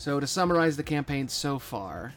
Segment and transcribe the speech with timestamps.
[0.00, 2.14] So, to summarize the campaign so far,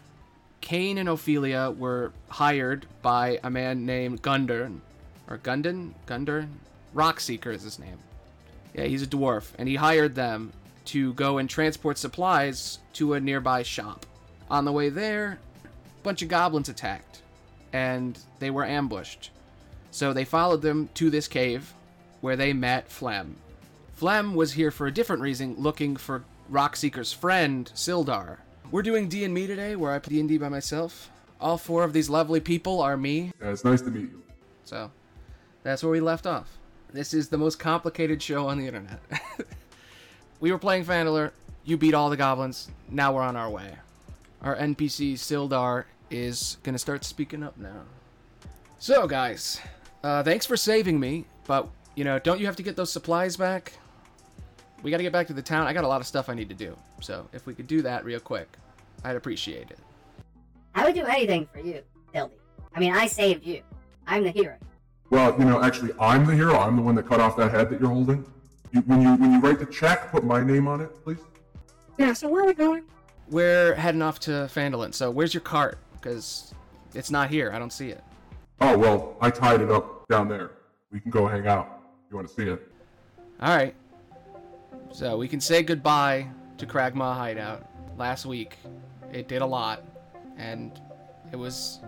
[0.62, 4.72] Kane and Ophelia were hired by a man named Gunder,
[5.30, 5.92] or Gundon?
[6.06, 6.48] Gunder?
[6.96, 7.98] Rockseeker is his name.
[8.74, 10.54] Yeah, he's a dwarf, and he hired them
[10.86, 14.06] to go and transport supplies to a nearby shop.
[14.50, 17.22] On the way there, a bunch of goblins attacked,
[17.74, 19.30] and they were ambushed.
[19.92, 21.74] So they followed them to this cave,
[22.22, 23.36] where they met Flem.
[23.92, 26.24] Flem was here for a different reason, looking for
[26.54, 28.38] Rockseeker's friend, Sildar.
[28.70, 31.10] We're doing D&Me today, where I play D&D by myself.
[31.42, 34.22] All four of these lovely people are me, it's nice to meet you.
[34.64, 34.92] so
[35.64, 36.60] that's where we left off.
[36.94, 39.00] This is the most complicated show on the internet.
[40.40, 41.32] we were playing Phandelver,
[41.66, 43.76] you beat all the goblins, now we're on our way.
[44.44, 47.82] Our NPC Sildar is gonna start speaking up now.
[48.78, 49.60] So, guys,
[50.04, 53.38] uh, thanks for saving me, but, you know, don't you have to get those supplies
[53.38, 53.74] back?
[54.84, 55.66] We gotta get back to the town.
[55.66, 57.82] I got a lot of stuff I need to do, so if we could do
[57.84, 58.50] that real quick,
[59.06, 59.80] I'd appreciate it.
[60.76, 61.82] I would do anything for you,
[62.14, 62.32] Dildy.
[62.76, 63.62] I mean, I saved you.
[64.06, 64.58] I'm the hero.
[65.10, 66.60] Well, you know, actually, I'm the hero.
[66.60, 68.26] I'm the one that cut off that head that you're holding.
[68.72, 71.20] You, when you when you write the check, put my name on it, please.
[71.98, 72.84] Yeah, so where are we going?
[73.30, 75.78] We're heading off to Phandalin, so where's your cart?
[75.94, 76.54] Because
[76.94, 77.52] it's not here.
[77.54, 78.04] I don't see it.
[78.60, 80.52] Oh well, I tied it up down there.
[80.92, 81.84] We can go hang out.
[82.10, 82.68] You want to see it?
[83.40, 83.74] All right.
[84.94, 86.28] So we can say goodbye
[86.60, 87.68] to Cragmaw Hideout.
[87.98, 88.58] Last week,
[89.12, 89.84] it did a lot,
[90.38, 90.80] and
[91.32, 91.80] it was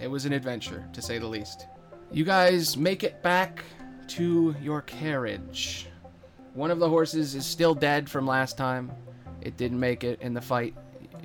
[0.00, 1.66] it was an adventure to say the least.
[2.10, 3.62] You guys make it back
[4.08, 5.88] to your carriage.
[6.54, 8.90] One of the horses is still dead from last time.
[9.42, 10.74] It didn't make it in the fight.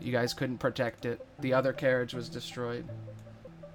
[0.02, 1.26] You guys couldn't protect it.
[1.40, 2.86] The other carriage was destroyed.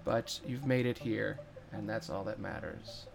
[0.04, 1.38] But you've made it here,
[1.72, 3.06] and that's all that matters.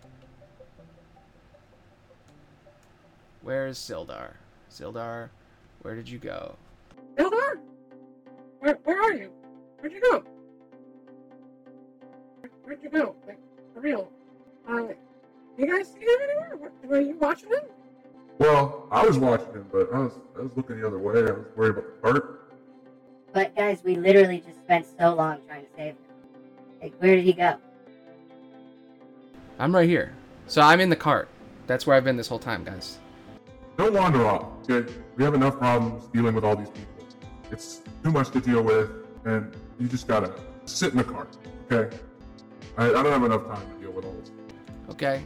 [3.41, 4.33] Where is Sildar?
[4.71, 5.29] Sildar,
[5.81, 6.55] where did you go?
[7.17, 7.59] Sildar?
[8.59, 9.31] Where, where are you?
[9.79, 10.23] Where'd you go?
[12.41, 13.15] Where, where'd you go?
[13.25, 13.39] Like,
[13.73, 14.11] for real.
[14.67, 14.87] Uh,
[15.57, 16.57] you guys see him anywhere?
[16.57, 17.63] Were, were you watching him?
[18.37, 21.19] Well, I was watching him, but I was I was looking the other way.
[21.19, 22.51] I was worried about the cart.
[23.33, 25.97] But guys, we literally just spent so long trying to save him.
[26.81, 27.57] Like, where did he go?
[29.59, 30.13] I'm right here.
[30.47, 31.27] So I'm in the cart.
[31.67, 32.97] That's where I've been this whole time, guys.
[33.79, 34.45] Don't wander off.
[34.69, 37.07] Okay, we have enough problems dealing with all these people.
[37.49, 38.91] It's too much to deal with,
[39.23, 40.33] and you just gotta
[40.65, 41.27] sit in the car.
[41.71, 41.95] Okay.
[42.77, 44.31] I, I don't have enough time to deal with all this.
[44.89, 45.23] Okay.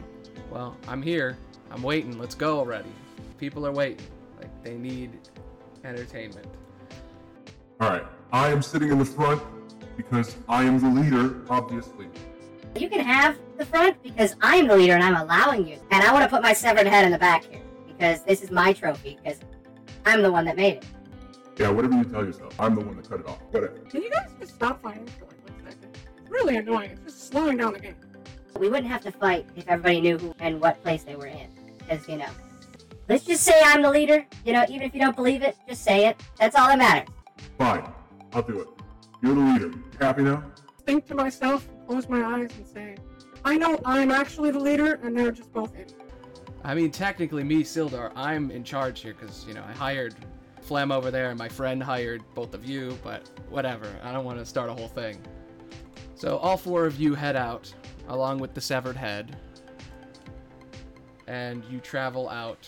[0.52, 1.36] Well, I'm here.
[1.72, 2.16] I'm waiting.
[2.16, 2.90] Let's go already.
[3.38, 4.06] People are waiting.
[4.38, 5.18] Like they need
[5.82, 6.46] entertainment.
[7.80, 8.04] All right.
[8.32, 9.42] I am sitting in the front
[9.96, 12.06] because I am the leader, obviously.
[12.76, 15.80] You can have the front because I'm the leader and I'm allowing you.
[15.90, 17.63] And I want to put my severed head in the back here
[17.96, 19.40] because this is my trophy because
[20.06, 20.86] I'm the one that made it.
[21.58, 22.54] Yeah, whatever you tell yourself.
[22.60, 23.40] I'm the one that cut it off.
[23.50, 23.78] Whatever.
[23.88, 25.96] Can you guys just stop fighting for like one second?
[26.20, 26.90] It's really annoying.
[26.90, 27.96] It's just slowing down the game.
[28.58, 31.48] We wouldn't have to fight if everybody knew who and what place they were in.
[31.78, 32.28] Because, you know,
[33.08, 34.26] let's just say I'm the leader.
[34.44, 36.20] You know, even if you don't believe it, just say it.
[36.38, 37.08] That's all that matters.
[37.58, 37.92] Fine.
[38.32, 38.68] I'll do it.
[39.22, 39.72] You're the leader.
[40.00, 40.42] Happy now?
[40.86, 42.96] Think to myself, close my eyes, and say,
[43.44, 45.86] I know I'm actually the leader, and they're just both in.
[46.64, 50.14] I mean, technically, me, Sildar, I'm in charge here because, you know, I hired
[50.62, 53.86] Flem over there and my friend hired both of you, but whatever.
[54.02, 55.18] I don't want to start a whole thing.
[56.14, 57.72] So, all four of you head out,
[58.08, 59.36] along with the severed head,
[61.26, 62.66] and you travel out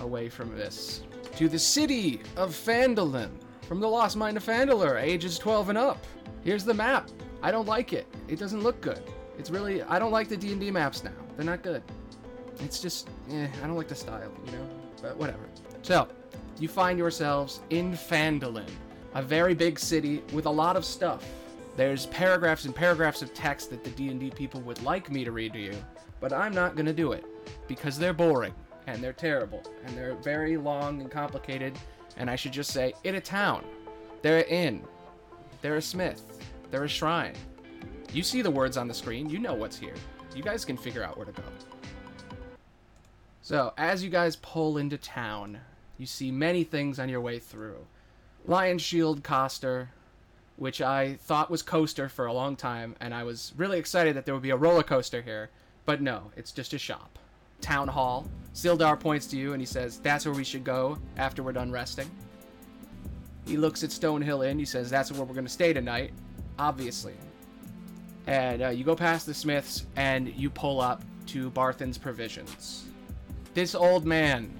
[0.00, 1.02] away from this
[1.36, 3.30] to the city of Phandalin
[3.68, 6.04] from the Lost Mine of Phandelver, ages 12 and up.
[6.44, 7.10] Here's the map.
[7.42, 8.06] I don't like it.
[8.28, 9.02] It doesn't look good.
[9.38, 11.12] It's really I don't like the D&D maps now.
[11.36, 11.82] They're not good.
[12.60, 14.68] It's just eh, I don't like the style, you know.
[15.02, 15.48] But whatever.
[15.82, 16.08] So,
[16.58, 18.68] you find yourselves in Phandalin,
[19.14, 21.24] a very big city with a lot of stuff.
[21.76, 25.52] There's paragraphs and paragraphs of text that the D&D people would like me to read
[25.54, 25.74] to you,
[26.20, 27.24] but I'm not going to do it
[27.66, 28.54] because they're boring
[28.86, 31.76] and they're terrible and they're very long and complicated
[32.16, 33.64] and I should just say in a town.
[34.22, 34.84] They're an inn.
[35.60, 36.22] They're a smith.
[36.70, 37.34] They're a shrine.
[38.12, 39.28] You see the words on the screen.
[39.28, 39.94] You know what's here.
[40.34, 41.42] You guys can figure out where to go.
[43.44, 45.60] So, as you guys pull into town,
[45.98, 47.76] you see many things on your way through.
[48.48, 49.90] Lionshield Coster,
[50.56, 54.24] which I thought was Coaster for a long time, and I was really excited that
[54.24, 55.50] there would be a roller coaster here,
[55.84, 57.18] but no, it's just a shop.
[57.60, 58.26] Town Hall.
[58.54, 61.70] Sildar points to you and he says, That's where we should go after we're done
[61.70, 62.10] resting.
[63.46, 64.58] He looks at Stonehill Inn.
[64.58, 66.14] He says, That's where we're going to stay tonight,
[66.58, 67.12] obviously.
[68.26, 72.86] And uh, you go past the Smiths and you pull up to Barthen's Provisions.
[73.54, 74.50] This old man,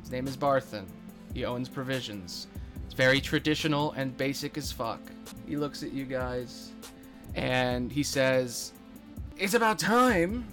[0.00, 0.86] his name is Barthen.
[1.34, 2.46] He owns provisions.
[2.86, 5.00] It's very traditional and basic as fuck.
[5.46, 6.72] He looks at you guys
[7.34, 8.72] and he says,
[9.38, 10.46] "It's about time.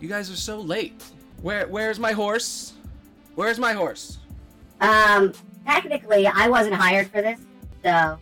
[0.00, 1.02] You guys are so late.
[1.40, 2.74] Where where's my horse?
[3.36, 4.18] Where's my horse?"
[4.82, 5.32] Um,
[5.64, 7.40] technically, I wasn't hired for this,
[7.82, 8.18] so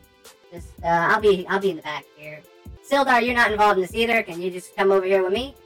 [0.52, 2.40] just uh, I'll be I'll be in the back here.
[2.88, 4.22] Sildar, you're not involved in this either.
[4.22, 5.56] Can you just come over here with me?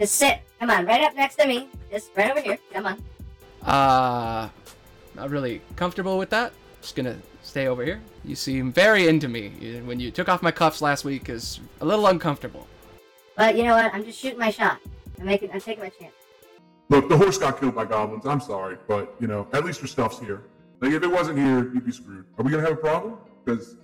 [0.00, 0.40] Just sit.
[0.58, 1.68] Come on, right up next to me.
[1.90, 2.58] Just right over here.
[2.72, 3.02] Come on.
[3.62, 4.48] Uh,
[5.14, 6.52] not really comfortable with that.
[6.80, 8.00] Just gonna stay over here.
[8.24, 9.80] You seem very into me.
[9.84, 12.66] When you took off my cuffs last week, is a little uncomfortable.
[13.36, 13.92] But you know what?
[13.92, 14.78] I'm just shooting my shot.
[15.18, 15.50] I'm making.
[15.52, 16.14] I'm taking my chance.
[16.88, 18.26] Look, the horse got killed by goblins.
[18.26, 20.42] I'm sorry, but you know, at least your stuff's here.
[20.80, 22.24] Like if it wasn't here, you'd be screwed.
[22.38, 23.18] Are we gonna have a problem?
[23.44, 23.76] Because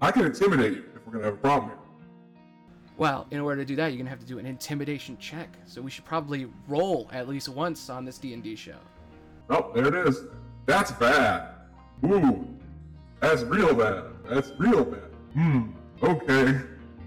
[0.00, 1.78] I can intimidate you if we're gonna have a problem here.
[2.96, 5.48] Well, in order to do that, you're gonna have to do an intimidation check.
[5.66, 8.78] So we should probably roll at least once on this D&D show.
[9.50, 10.24] Oh, there it is.
[10.64, 11.50] That's bad.
[12.04, 12.46] Ooh,
[13.20, 14.04] that's real bad.
[14.28, 15.10] That's real bad.
[15.34, 15.70] Hmm.
[16.02, 16.60] Okay.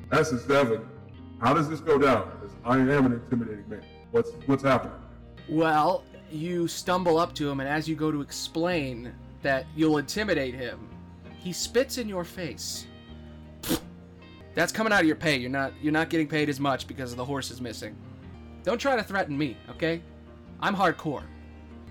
[0.09, 0.87] That's a seven.
[1.39, 2.31] How does this go down?
[2.65, 3.81] I am an intimidating man.
[4.11, 4.97] What's what's happening?
[5.47, 10.53] Well, you stumble up to him, and as you go to explain that you'll intimidate
[10.53, 10.87] him,
[11.39, 12.85] he spits in your face.
[14.59, 15.37] That's coming out of your pay.
[15.37, 17.95] You're not you're not getting paid as much because the horse is missing.
[18.63, 20.01] Don't try to threaten me, okay?
[20.59, 21.23] I'm hardcore.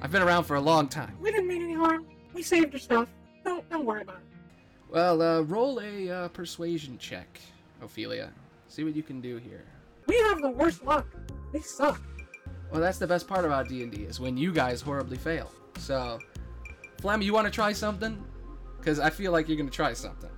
[0.03, 1.17] I've been around for a long time.
[1.19, 2.05] We didn't mean any harm.
[2.35, 3.09] We saved your stuff.
[3.43, 4.91] Don't don't worry about it.
[4.91, 7.41] Well, uh, roll a uh, persuasion check,
[7.81, 8.31] Ophelia.
[8.69, 9.65] See what you can do here.
[10.07, 11.07] We have the worst luck.
[11.55, 12.03] They suck.
[12.71, 15.51] Well, that's the best part about D&D is when you guys horribly fail.
[15.79, 16.19] So,
[17.01, 18.23] Flem, you want to try something?
[18.77, 20.29] Because I feel like you're going to try something.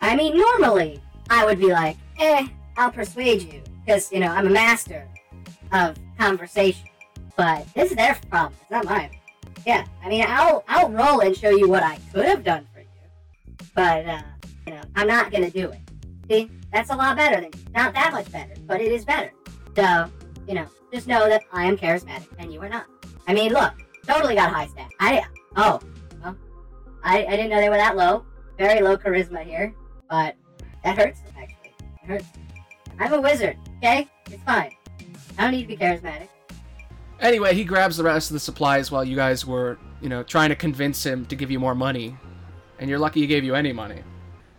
[0.00, 1.00] I mean, normally
[1.32, 2.46] I would be like, eh,
[2.76, 5.08] I'll persuade you, because you know I'm a master
[5.72, 6.86] of conversation.
[7.36, 8.52] But this is their problem.
[8.60, 9.10] It's not mine.
[9.66, 12.80] Yeah, I mean, I'll I'll roll and show you what I could have done for
[12.80, 14.22] you, but uh,
[14.66, 15.80] you know, I'm not gonna do it.
[16.30, 19.32] See, that's a lot better than not that much better, but it is better.
[19.74, 20.10] So,
[20.46, 22.84] you know, just know that I am charismatic and you are not.
[23.26, 23.72] I mean, look,
[24.06, 24.90] totally got high stat.
[25.00, 25.24] I
[25.56, 25.80] oh,
[26.22, 26.36] well,
[27.02, 28.26] I I didn't know they were that low.
[28.58, 29.74] Very low charisma here,
[30.10, 30.36] but
[30.84, 31.72] that hurts actually.
[32.02, 32.26] It hurts.
[32.98, 33.56] I'm a wizard.
[33.78, 34.72] Okay, it's fine.
[35.38, 36.28] I don't need to be charismatic.
[37.20, 40.48] Anyway, he grabs the rest of the supplies while you guys were, you know, trying
[40.48, 42.16] to convince him to give you more money.
[42.78, 44.02] And you're lucky he gave you any money.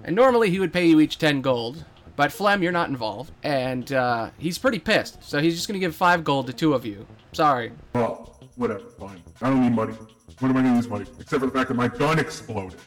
[0.04, 1.84] And normally he would pay you each 10 gold,
[2.16, 3.31] but Flem, you're not involved.
[3.44, 6.74] And uh, he's pretty pissed, so he's just going to give 5 gold to two
[6.74, 7.06] of you.
[7.34, 7.74] Sorry.
[7.94, 9.22] Well, whatever, fine.
[9.42, 9.94] I don't need money.
[10.40, 11.06] What am I gonna use money?
[11.06, 11.22] for?
[11.22, 12.80] Except for the fact that my gun exploded.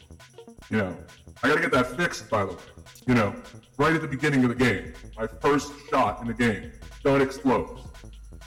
[0.69, 0.97] You know,
[1.43, 2.59] I gotta get that fixed, by the way.
[3.07, 3.33] You know,
[3.77, 6.71] right at the beginning of the game, my first shot in the game,
[7.03, 7.81] gun explodes.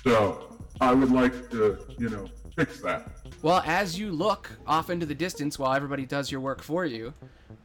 [0.05, 3.11] So I would like to, you know, fix that.
[3.41, 7.15] Well, as you look off into the distance while everybody does your work for you,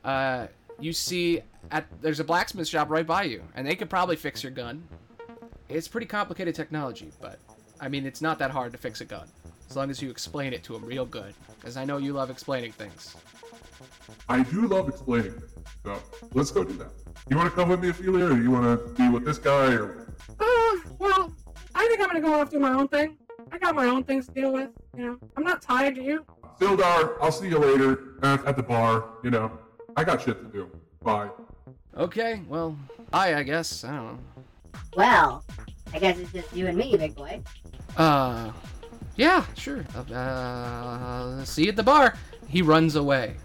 [0.05, 0.47] uh,
[0.79, 4.41] you see at there's a blacksmith shop right by you, and they could probably fix
[4.41, 4.81] your gun.
[5.67, 7.39] It's pretty complicated technology, but
[7.81, 9.27] I mean it's not that hard to fix a gun,
[9.69, 11.33] as long as you explain it to them real good.
[11.59, 13.15] Because I know you love explaining things.
[14.29, 15.54] I do love explaining things.
[15.85, 16.01] So
[16.33, 16.89] let's go do that.
[17.29, 19.73] You want to come with me, Ophelia, or you want to be with this guy,
[19.73, 20.07] or
[20.39, 21.31] Uh, well,
[21.75, 23.17] I think I'm gonna go off do my own thing.
[23.51, 24.69] I got my own things to deal with.
[24.97, 26.25] You know, I'm not tied to you.
[26.59, 27.17] Sildar?
[27.21, 29.09] I'll see you later at, at the bar.
[29.23, 29.51] You know,
[29.95, 30.71] I got shit to do.
[31.03, 31.29] Bye.
[31.95, 32.75] Okay, well,
[33.13, 34.19] I I guess I don't know.
[34.97, 35.45] Well,
[35.93, 37.41] I guess it's just you and me, big boy.
[37.95, 38.51] Uh,
[39.17, 39.85] yeah, sure.
[40.11, 42.15] Uh, see you at the bar.
[42.47, 43.35] He runs away.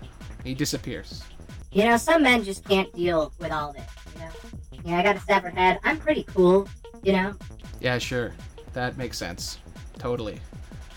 [0.42, 1.22] He disappears.
[1.72, 3.86] You know, some men just can't deal with all this.
[4.14, 4.30] You know,
[4.84, 5.78] yeah, I got a severed head.
[5.84, 6.68] I'm pretty cool.
[7.02, 7.34] You know,
[7.80, 8.32] Yeah, sure.
[8.72, 9.58] That makes sense.
[9.98, 10.38] Totally.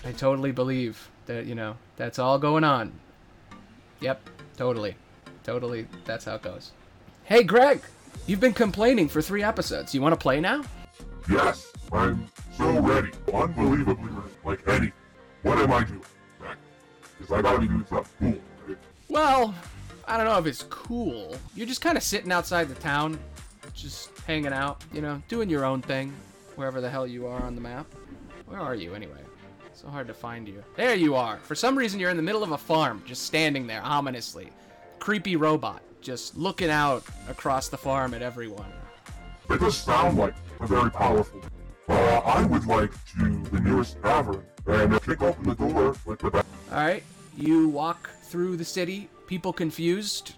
[0.06, 2.92] I totally believe that, you know, that's all going on.
[4.02, 4.96] Yep, totally.
[5.44, 6.72] Totally, that's how it goes.
[7.26, 7.82] Hey, Greg!
[8.28, 9.94] You've been complaining for three episodes.
[9.94, 10.64] You want to play now?
[11.30, 12.28] Yes, I'm
[12.58, 13.12] so ready.
[13.34, 14.30] Unbelievably ready.
[14.46, 14.92] Like Eddie.
[15.42, 16.02] What am I doing?
[17.18, 18.36] Because I gotta be doing stuff cool.
[18.68, 18.78] right?
[19.10, 19.54] Well,
[20.08, 21.36] I don't know if it's cool.
[21.56, 23.18] You're just kind of sitting outside the town,
[23.74, 26.14] just hanging out, you know, doing your own thing,
[26.56, 27.88] wherever the hell you are on the map.
[28.46, 29.20] Where are you, anyway?
[29.74, 30.64] So hard to find you.
[30.76, 31.40] There you are.
[31.40, 34.50] For some reason, you're in the middle of a farm, just standing there ominously.
[35.00, 38.72] Creepy robot, just looking out across the farm at everyone.
[39.50, 41.42] It does sound like a very powerful.
[41.90, 46.20] Uh, I would like to the nearest tavern and uh, kick open the door with
[46.20, 46.46] the back.
[46.72, 47.04] Alright,
[47.36, 50.36] you walk through the city, people confused,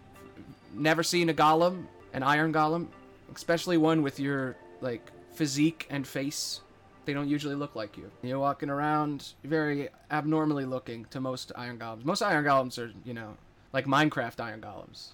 [0.73, 1.83] never seen a golem,
[2.13, 2.87] an iron golem,
[3.35, 6.61] especially one with your, like, physique and face.
[7.03, 8.09] They don't usually look like you.
[8.23, 12.05] You're walking around very abnormally looking to most iron golems.
[12.05, 13.35] Most iron golems are, you know,
[13.73, 15.09] like Minecraft iron golems.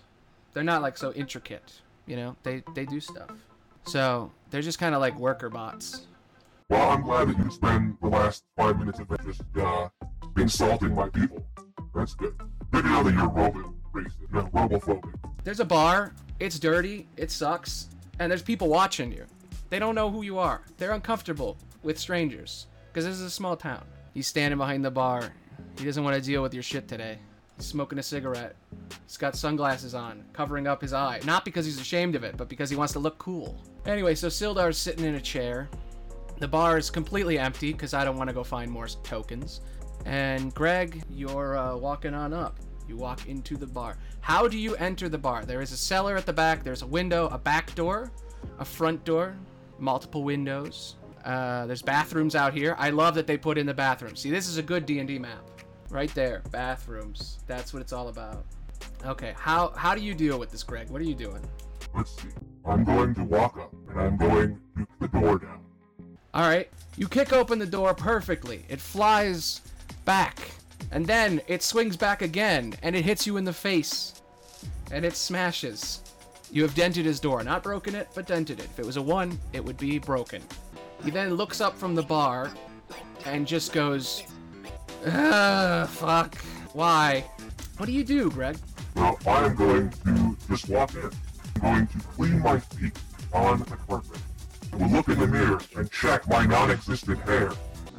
[0.54, 2.36] They're not like so intricate, you know.
[2.44, 3.32] They they do stuff.
[3.86, 6.06] So they're just kind of like worker bots.
[6.70, 9.90] Well, I'm glad that you spend the last five minutes of it just uh,
[10.38, 11.44] insulting my people.
[11.96, 12.36] That's good.
[12.74, 15.14] To know that you're robo racist, no, robophobic.
[15.44, 16.14] There's a bar.
[16.40, 17.08] It's dirty.
[17.18, 17.90] It sucks.
[18.20, 19.26] And there's people watching you.
[19.70, 20.62] They don't know who you are.
[20.78, 23.84] They're uncomfortable with strangers because this is a small town.
[24.14, 25.32] He's standing behind the bar.
[25.78, 27.18] He doesn't want to deal with your shit today.
[27.58, 28.56] He's smoking a cigarette.
[29.06, 31.20] He's got sunglasses on, covering up his eye.
[31.26, 33.62] Not because he's ashamed of it, but because he wants to look cool.
[33.86, 35.70] Anyway, so Sildar's sitting in a chair.
[36.40, 39.62] The bar is completely empty because I don't want to go find more tokens.
[40.06, 42.60] And Greg, you're uh, walking on up.
[42.88, 43.98] You walk into the bar.
[44.20, 45.46] How do you enter the bar?
[45.46, 46.64] There is a cellar at the back.
[46.64, 48.12] There's a window, a back door,
[48.60, 49.38] a front door,
[49.80, 50.96] multiple windows.
[51.24, 52.76] Uh, there's bathrooms out here.
[52.78, 54.20] I love that they put in the bathrooms.
[54.20, 55.48] See, this is a good D&D map.
[55.90, 57.40] Right there, bathrooms.
[57.48, 58.46] That's what it's all about.
[59.06, 60.90] Okay, how how do you deal with this, Greg?
[60.90, 61.42] What are you doing?
[61.94, 62.30] Let's see.
[62.66, 65.60] I'm going to walk up and I'm going to kick the door down.
[66.34, 68.64] All right, you kick open the door perfectly.
[68.70, 69.62] It flies
[70.06, 70.52] back,
[70.92, 74.22] and then it swings back again, and it hits you in the face,
[74.92, 76.02] and it smashes.
[76.52, 78.66] You have dented his door, not broken it, but dented it.
[78.66, 80.42] If it was a one, it would be broken.
[81.04, 82.52] He then looks up from the bar,
[83.26, 84.24] and just goes,
[85.06, 86.36] Ugh, fuck.
[86.74, 87.26] Why?
[87.78, 88.58] What do you do, Greg?
[88.96, 91.10] Now, I am going to just walk in.
[91.62, 92.98] I'm going to clean my feet
[93.34, 94.20] on the carpet.
[94.74, 97.52] I will look in the mirror and check my non-existent hair.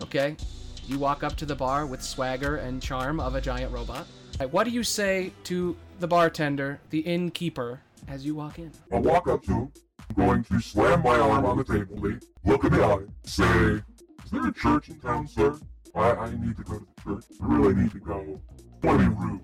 [0.03, 0.37] Okay.
[0.87, 4.07] You walk up to the bar with swagger and charm of a giant robot.
[4.51, 8.73] What do you say to the bartender, the innkeeper, as you walk in?
[8.93, 9.73] I'll walk up to him.
[10.11, 11.97] I'm going to slam my arm on the table,
[12.45, 13.45] look in the eye, say,
[14.25, 15.59] Is there a church in town, sir?
[15.95, 17.25] I, I need to go to the church.
[17.41, 18.41] I really need to go.
[18.83, 19.41] I want to be rude.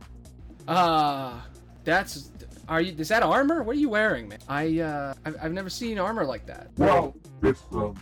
[0.67, 1.41] Uh,
[1.85, 2.33] that's.
[2.69, 2.95] Are you?
[2.99, 3.63] Is that armor?
[3.63, 4.39] What are you wearing, man?
[4.49, 6.71] I uh, I've, I've never seen armor like that.
[6.77, 7.97] Well, it's, um,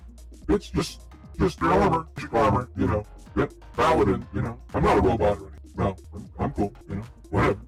[0.49, 1.02] it's just,
[1.38, 3.05] just the armor, armor, you know.
[3.37, 4.59] Yep, paladin, you know.
[4.73, 5.73] I'm not a robot or anything.
[5.76, 7.05] No, I'm, I'm cool, you know.
[7.31, 7.61] Whatever.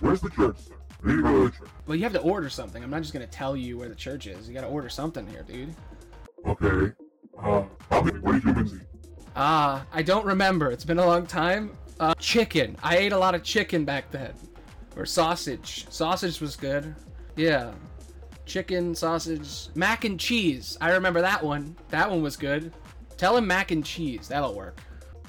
[0.00, 0.74] Where's the church, sir?
[1.04, 1.68] I need to go to the church.
[1.86, 2.82] Well, you have to order something.
[2.82, 4.48] I'm not just gonna tell you where the church is.
[4.48, 5.74] You gotta order something here, dude.
[6.46, 6.92] Okay.
[7.38, 8.80] Uh, what do humans eat?
[9.36, 10.70] Ah, I don't remember.
[10.70, 11.76] It's been a long time.
[12.00, 12.76] Uh, chicken.
[12.82, 14.32] I ate a lot of chicken back then.
[14.96, 15.86] Or sausage.
[15.90, 16.94] Sausage was good.
[17.36, 17.72] Yeah.
[18.46, 20.78] Chicken, sausage, mac and cheese.
[20.80, 21.76] I remember that one.
[21.90, 22.72] That one was good.
[23.18, 24.28] Tell him mac and cheese.
[24.28, 24.80] That'll work.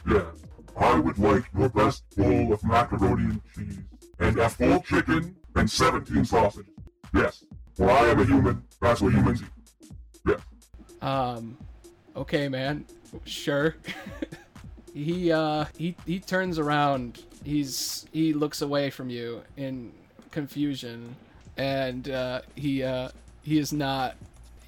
[0.09, 0.25] Yeah.
[0.77, 3.79] I would like your best bowl of macaroni and cheese,
[4.19, 6.71] and a full chicken, and 17 sausages.
[7.13, 7.43] Yes.
[7.75, 8.63] For I am a human.
[8.79, 9.91] That's what humans eat.
[10.25, 10.39] Yes.
[11.01, 11.57] Um,
[12.15, 12.85] okay, man.
[13.25, 13.75] Sure.
[14.93, 17.23] he uh he he turns around.
[17.43, 19.91] He's he looks away from you in
[20.31, 21.15] confusion,
[21.57, 23.09] and uh, he uh
[23.41, 24.15] he is not.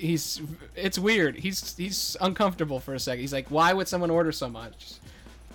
[0.01, 0.41] He's
[0.75, 1.35] it's weird.
[1.35, 3.21] He's he's uncomfortable for a second.
[3.21, 4.93] He's like, why would someone order so much?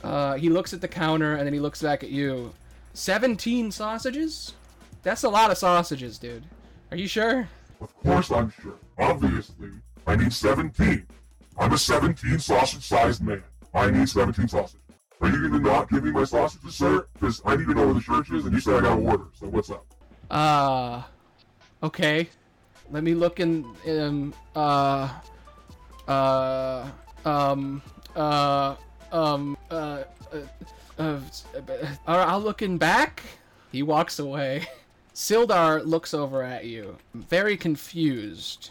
[0.05, 2.53] Uh, he looks at the counter and then he looks back at you.
[2.95, 4.55] Seventeen sausages?
[5.03, 6.45] That's a lot of sausages, dude.
[6.93, 7.49] Are you sure?
[7.81, 8.79] Of course I'm sure.
[8.99, 9.71] Obviously,
[10.07, 11.07] I need 17.
[11.59, 13.43] I'm a 17 sausage-sized man.
[13.75, 14.81] I need 17 sausages.
[15.21, 17.07] Are you gonna not give me my sausages, sir?
[17.15, 19.25] Because I need to know where the church is, and you said I gotta order.
[19.38, 19.85] So what's up?
[20.31, 21.03] Uh,
[21.83, 22.29] okay.
[22.90, 23.64] Let me look in.
[23.87, 24.35] Um.
[24.55, 25.09] Uh.
[26.07, 26.90] Uh.
[27.25, 27.83] Um.
[28.14, 28.76] Uh.
[29.12, 29.57] Um.
[29.71, 30.02] Uh.
[30.33, 30.38] Uh.
[30.99, 31.21] uh,
[31.59, 33.23] uh I'll look in back.
[33.73, 34.66] He walks away.
[35.14, 38.71] Sildar looks over at you, very confused,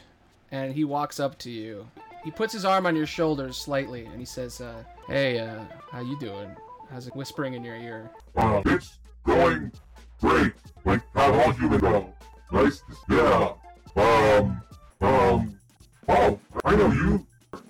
[0.51, 1.87] and he walks up to you.
[2.23, 6.01] He puts his arm on your shoulders slightly, and he says, uh, "Hey, uh, how
[6.01, 6.55] you doing?"
[6.91, 8.11] How's it whispering in your ear?
[8.35, 9.71] Uh, it's going
[10.21, 10.53] great.
[10.85, 12.13] Like how all humans go.
[12.51, 12.83] Nice.
[13.09, 13.15] to-.
[13.15, 13.53] Yeah.
[13.95, 14.61] Um.
[15.01, 15.59] Um.
[16.07, 17.27] Oh, I know you.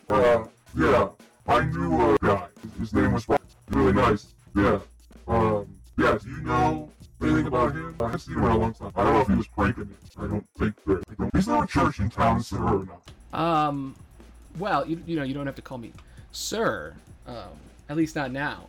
[0.09, 0.45] Uh.
[0.75, 1.09] Yeah.
[1.47, 2.47] I knew a guy.
[2.79, 3.41] His name was Rob.
[3.69, 4.33] really nice.
[4.55, 4.79] Yeah.
[5.27, 5.67] Um.
[5.97, 6.17] Yeah.
[6.21, 6.89] Do you know
[7.21, 7.95] anything about him?
[7.99, 8.91] I haven't seen him in a long time.
[8.95, 9.95] I don't know if he was pranking me.
[10.17, 11.03] I don't think that.
[11.09, 11.35] I don't.
[11.35, 13.39] He's not a church in town, sir, or not.
[13.39, 13.95] Um,
[14.57, 15.91] well, you, you know, you don't have to call me
[16.31, 16.93] sir.
[17.27, 17.35] Um,
[17.89, 18.67] at least not now.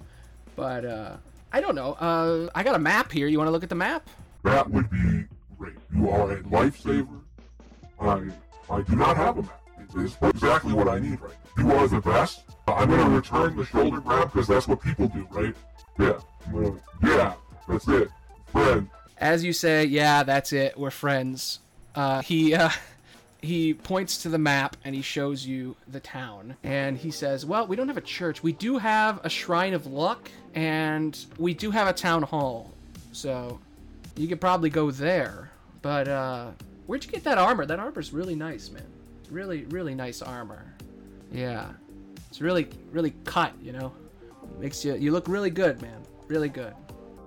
[0.55, 1.17] But uh,
[1.53, 1.93] I don't know.
[1.95, 3.27] Uh, I got a map here.
[3.27, 4.09] You want to look at the map?
[4.45, 5.25] That would be
[5.59, 5.75] great.
[5.95, 7.21] You are a lifesaver.
[8.01, 8.31] I
[8.69, 9.63] I do not have a map.
[9.79, 11.35] It is exactly what I need right.
[11.59, 12.45] You are the best.
[12.67, 15.55] I'm gonna return the shoulder grab because that's what people do, right?
[15.99, 16.19] Yeah.
[17.03, 17.35] Yeah.
[17.69, 18.09] That's it.
[18.47, 18.89] Friend.
[19.19, 20.77] As you say, yeah, that's it.
[20.79, 21.61] We're friends.
[21.95, 22.71] Uh, he uh,
[23.41, 26.57] he points to the map and he shows you the town.
[26.63, 28.43] And he says, "Well, we don't have a church.
[28.43, 32.73] We do have a shrine of luck, and we do have a town hall.
[33.13, 33.59] So,
[34.17, 35.51] you could probably go there.
[35.81, 36.51] But uh,
[36.87, 37.67] where'd you get that armor?
[37.67, 38.87] That armor's really nice, man.
[39.31, 40.75] Really, really nice armor.
[41.33, 41.69] Yeah,
[42.29, 43.53] it's really, really cut.
[43.61, 43.93] You know,
[44.59, 46.03] makes you you look really good, man.
[46.29, 46.75] Really good.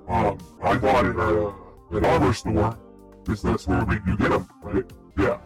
[0.08, 1.52] Um, I bought it at uh,
[1.92, 2.78] an armor store,
[3.24, 4.86] because that's where we, you get them, right?
[5.18, 5.38] Yeah.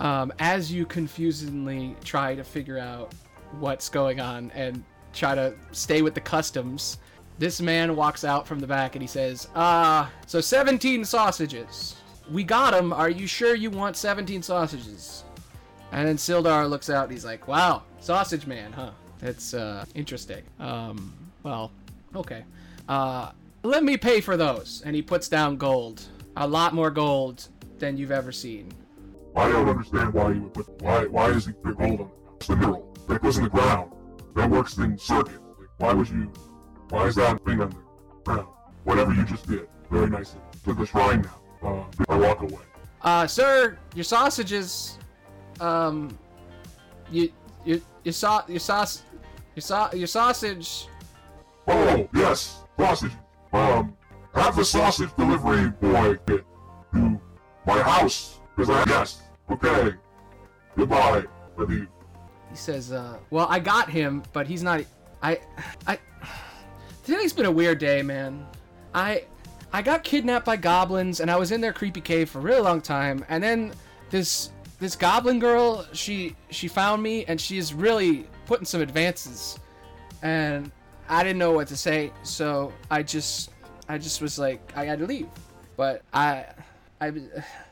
[0.00, 3.12] um, as you confusingly try to figure out
[3.58, 4.82] what's going on and
[5.12, 6.98] try to stay with the customs,
[7.38, 11.96] this man walks out from the back and he says, "Ah, so 17 sausages.
[12.30, 12.92] We got them.
[12.92, 15.24] Are you sure you want 17 sausages?"
[15.92, 18.90] And then Sildar looks out and he's like, "Wow, sausage man, huh?
[19.18, 20.42] That's uh, interesting.
[20.58, 21.70] Um, well,
[22.14, 22.44] okay.
[22.88, 23.30] Uh,
[23.62, 26.02] let me pay for those." And he puts down gold,
[26.36, 28.72] a lot more gold than you've ever seen.
[29.36, 32.12] I don't understand why you would put why why is it put gold on it?
[32.36, 32.94] It's the mineral.
[33.08, 33.92] That goes in the ground.
[34.34, 35.38] That works in circuits.
[35.58, 36.32] Like, why would you
[36.88, 37.76] why is that thing on the
[38.24, 38.48] ground?
[38.84, 39.68] Whatever you just did.
[39.90, 40.40] Very nicely.
[40.64, 41.45] to the shrine now.
[41.62, 42.62] Uh, I walk away.
[43.02, 44.98] Uh, sir, your sausages,
[45.60, 46.16] um,
[47.10, 47.32] you,
[47.64, 49.02] you, your sau, your sauce,
[49.54, 50.88] your sau, your sausage.
[51.68, 53.12] Oh, yes, sausage.
[53.52, 53.96] Um,
[54.34, 56.44] have the sausage delivery boy get
[56.92, 57.20] to
[57.66, 59.22] my house, because I guess.
[59.50, 59.92] Okay.
[60.76, 61.24] Goodbye.
[61.58, 61.88] I leave.
[62.50, 64.82] He says, uh, well, I got him, but he's not.
[65.22, 65.40] I,
[65.86, 65.98] I.
[67.04, 68.46] Today's been a weird day, man.
[68.94, 69.24] I,
[69.72, 72.60] I got kidnapped by goblins, and I was in their creepy cave for a really
[72.60, 73.72] long time, and then
[74.10, 79.58] this this goblin girl, she she found me, and she's really putting some advances,
[80.22, 80.70] and
[81.08, 83.50] I didn't know what to say, so I just
[83.88, 85.28] I just was like I had to leave,
[85.76, 86.46] but I
[87.00, 87.12] I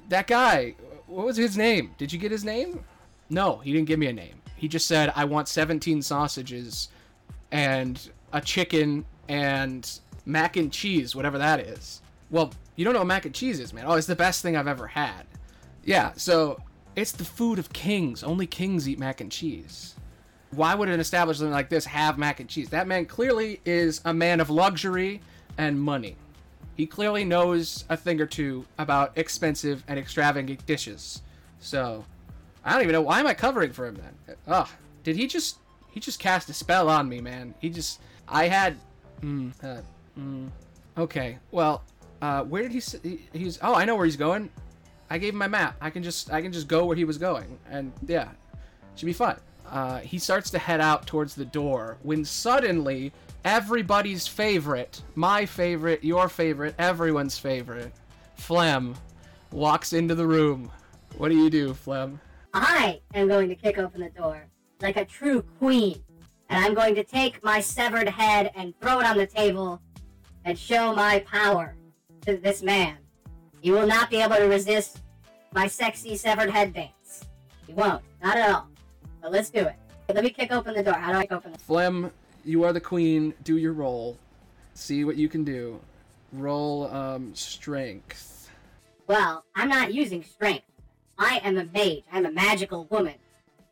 [0.08, 0.74] that guy,
[1.06, 1.94] what was his name?
[1.98, 2.84] Did you get his name?
[3.30, 4.40] No, he didn't give me a name.
[4.56, 6.88] He just said I want 17 sausages
[7.50, 12.02] and a chicken and mac and cheese, whatever that is.
[12.30, 13.84] Well, you don't know what mac and cheese is, man.
[13.86, 15.26] Oh, it's the best thing I've ever had.
[15.84, 16.60] Yeah, so
[16.96, 18.22] it's the food of kings.
[18.22, 19.94] Only kings eat mac and cheese.
[20.50, 22.70] Why would an establishment like this have mac and cheese?
[22.70, 25.20] That man clearly is a man of luxury
[25.58, 26.16] and money.
[26.76, 31.22] He clearly knows a thing or two about expensive and extravagant dishes.
[31.60, 32.04] So,
[32.64, 34.36] I don't even know why am I covering for him then.
[34.46, 34.68] Ugh,
[35.02, 35.58] did he just
[35.90, 37.54] he just cast a spell on me, man?
[37.60, 38.76] He just I had
[39.20, 39.82] mm, uh,
[40.18, 40.48] mm,
[40.96, 41.38] okay.
[41.50, 41.84] Well,
[42.22, 44.50] uh, where did he, he's oh I know where he's going.
[45.10, 45.76] I gave him my map.
[45.80, 48.28] I can just I can just go where he was going, and yeah,
[48.96, 49.38] should be fun.
[49.68, 53.12] Uh, he starts to head out towards the door when suddenly
[53.44, 57.92] everybody's favorite, my favorite, your favorite, everyone's favorite,
[58.36, 58.94] Flem,
[59.50, 60.70] walks into the room.
[61.16, 62.20] What do you do, Flem?
[62.52, 64.46] I am going to kick open the door
[64.80, 66.02] like a true queen,
[66.48, 69.80] and I'm going to take my severed head and throw it on the table
[70.44, 71.74] and show my power
[72.26, 72.96] to this man.
[73.60, 75.00] He will not be able to resist
[75.52, 77.24] my sexy severed head dance.
[77.66, 78.68] He won't, not at all.
[79.22, 79.76] But let's do it.
[80.08, 80.94] Let me kick open the door.
[80.94, 81.66] How do I open the door?
[81.66, 82.10] Flem,
[82.44, 83.32] you are the queen.
[83.42, 84.18] Do your roll.
[84.74, 85.80] See what you can do.
[86.32, 88.50] Roll um, strength.
[89.06, 90.66] Well, I'm not using strength.
[91.18, 92.04] I am a mage.
[92.12, 93.14] I'm a magical woman.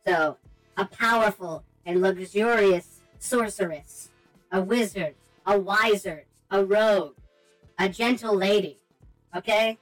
[0.07, 0.37] So,
[0.77, 4.09] a powerful and luxurious sorceress,
[4.51, 7.15] a wizard, a wizard, a rogue,
[7.79, 8.77] a gentle lady.
[9.35, 9.77] Okay?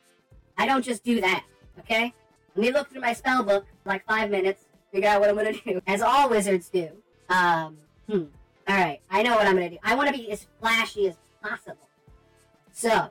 [0.58, 1.44] I don't just do that.
[1.80, 2.14] Okay?
[2.56, 5.54] Let me look through my spell book like five minutes, figure out what I'm gonna
[5.66, 6.90] do, as all wizards do.
[7.30, 7.78] Um,
[8.10, 8.24] hmm.
[8.70, 9.78] Alright, I know what I'm gonna do.
[9.84, 11.90] I wanna be as flashy as possible.
[12.72, 13.10] So,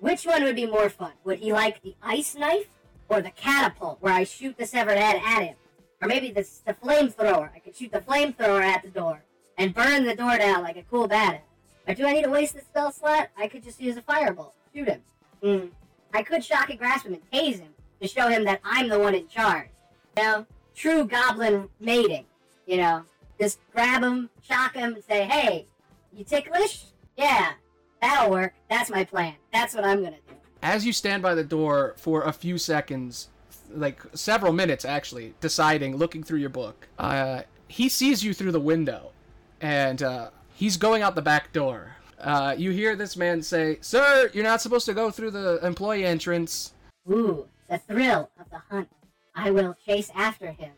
[0.00, 1.12] which one would be more fun?
[1.24, 2.68] Would he like the ice knife
[3.08, 5.56] or the catapult where I shoot the severed head at him?
[6.00, 7.50] Or maybe the, the flamethrower.
[7.54, 9.22] I could shoot the flamethrower at the door
[9.58, 11.42] and burn the door down like a cool badass.
[11.86, 13.28] Or do I need to waste the spell slot?
[13.36, 14.52] I could just use a firebolt.
[14.74, 15.00] Shoot him.
[15.42, 15.66] Hmm.
[16.14, 18.98] I could shock and grasp him and tase him to show him that I'm the
[18.98, 19.68] one in charge.
[20.16, 20.46] You know?
[20.74, 22.26] True goblin mating.
[22.66, 23.04] You know?
[23.40, 25.66] Just grab him, shock him, and say, hey,
[26.12, 26.84] you ticklish?
[27.16, 27.52] Yeah,
[28.00, 28.54] that'll work.
[28.70, 29.34] That's my plan.
[29.52, 30.34] That's what I'm gonna do.
[30.62, 33.28] As you stand by the door for a few seconds,
[33.70, 38.60] like several minutes actually, deciding, looking through your book, uh, he sees you through the
[38.60, 39.10] window,
[39.60, 41.96] and uh, he's going out the back door.
[42.20, 46.04] Uh, you hear this man say, "Sir, you're not supposed to go through the employee
[46.04, 46.72] entrance."
[47.10, 48.88] Ooh, the thrill of the hunt.
[49.34, 50.72] I will chase after him,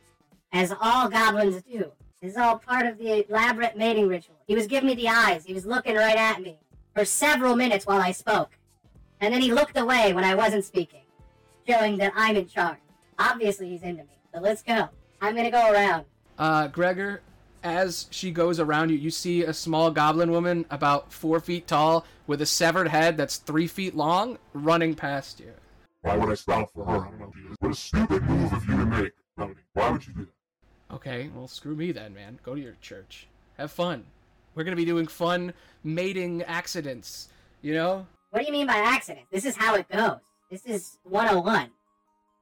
[0.53, 1.93] as all goblins do.
[2.23, 4.37] This is all part of the elaborate mating ritual.
[4.47, 5.45] He was giving me the eyes.
[5.45, 6.57] He was looking right at me
[6.95, 8.57] for several minutes while I spoke.
[9.21, 11.03] And then he looked away when I wasn't speaking,
[11.69, 12.79] showing that I'm in charge.
[13.19, 14.19] Obviously, he's into me.
[14.33, 14.89] but let's go.
[15.21, 16.07] I'm gonna go around.
[16.39, 17.21] Uh, Gregor,
[17.65, 22.07] as she goes around you, you see a small goblin woman about four feet tall
[22.27, 25.53] with a severed head that's three feet long running past you.
[26.03, 26.93] Why would I stop for her?
[26.93, 27.33] I don't know.
[27.35, 27.57] dude.
[27.61, 29.55] What a stupid move of you to make, Tony.
[29.73, 30.95] Why would you do that?
[30.95, 32.39] Okay, well, screw me then, man.
[32.45, 33.27] Go to your church.
[33.57, 34.05] Have fun.
[34.55, 37.29] We're gonna be doing fun mating accidents,
[37.63, 38.07] you know?
[38.31, 39.27] What do you mean by accident?
[39.33, 40.19] This is how it goes.
[40.51, 41.71] This is 101.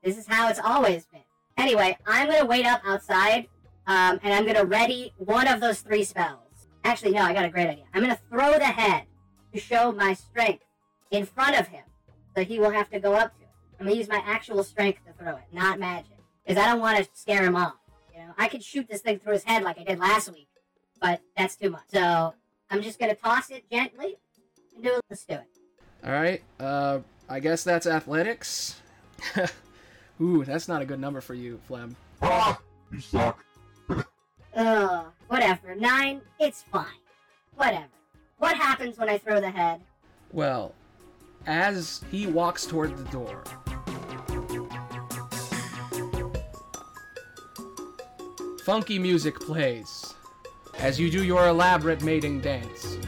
[0.03, 1.23] This is how it's always been.
[1.57, 3.47] Anyway, I'm gonna wait up outside,
[3.87, 6.69] um, and I'm gonna ready one of those three spells.
[6.85, 7.85] Actually, no, I got a great idea.
[7.95, 9.05] I'm gonna throw the head
[9.53, 10.65] to show my strength
[11.11, 11.85] in front of him,
[12.37, 13.49] so he will have to go up to it.
[13.79, 16.99] I'm gonna use my actual strength to throw it, not magic, because I don't want
[16.99, 17.75] to scare him off.
[18.13, 20.49] You know, I could shoot this thing through his head like I did last week,
[21.01, 21.85] but that's too much.
[21.93, 22.35] So
[22.71, 24.17] I'm just gonna toss it gently
[24.75, 25.01] and do it.
[25.11, 25.47] Let's do it.
[26.05, 26.43] All right.
[26.59, 28.81] Uh, I guess that's athletics.
[30.21, 31.97] Ooh, that's not a good number for you, Flem.
[32.21, 32.61] Ah,
[32.93, 33.45] you suck.
[34.55, 35.75] Ugh, whatever.
[35.75, 36.87] Nine, it's fine.
[37.57, 37.87] Whatever.
[38.39, 39.81] What happens when I throw the head?
[40.33, 40.75] Well,
[41.47, 43.45] as he walks toward the door,
[48.65, 50.15] funky music plays
[50.79, 52.99] as you do your elaborate mating dance.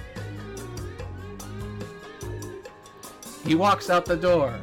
[3.44, 4.58] He walks out the door.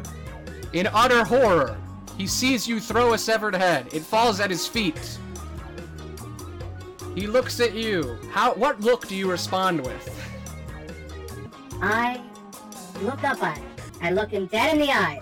[0.74, 1.78] In utter horror,
[2.18, 3.94] he sees you throw a severed head.
[3.94, 5.20] It falls at his feet.
[7.16, 8.18] He looks at you.
[8.32, 10.10] How what look do you respond with?
[11.82, 12.22] I
[13.02, 13.70] look up at him.
[14.02, 15.22] I look him dead in the eye.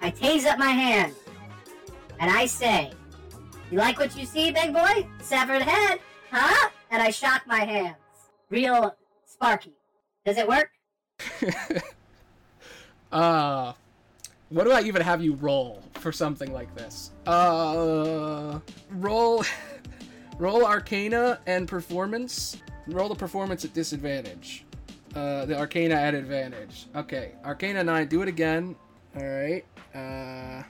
[0.00, 1.14] I tase up my hand.
[2.18, 2.92] And I say,
[3.70, 5.06] You like what you see, big boy?
[5.20, 6.70] Severed head, huh?
[6.90, 7.96] And I shock my hands.
[8.50, 9.72] Real sparky.
[10.24, 10.70] Does it work?
[13.12, 13.74] Uh,
[14.48, 17.10] what do I even have you roll for something like this?
[17.26, 18.58] Uh,
[18.90, 19.44] roll,
[20.38, 22.56] roll Arcana and Performance.
[22.88, 24.64] Roll the Performance at disadvantage.
[25.14, 26.86] Uh, the Arcana at advantage.
[26.96, 28.08] Okay, Arcana nine.
[28.08, 28.74] Do it again.
[29.16, 29.64] All right.
[29.94, 30.62] Uh,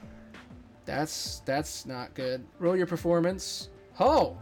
[0.85, 2.45] that's that's not good.
[2.59, 3.69] Roll your Performance.
[3.99, 4.37] Oh,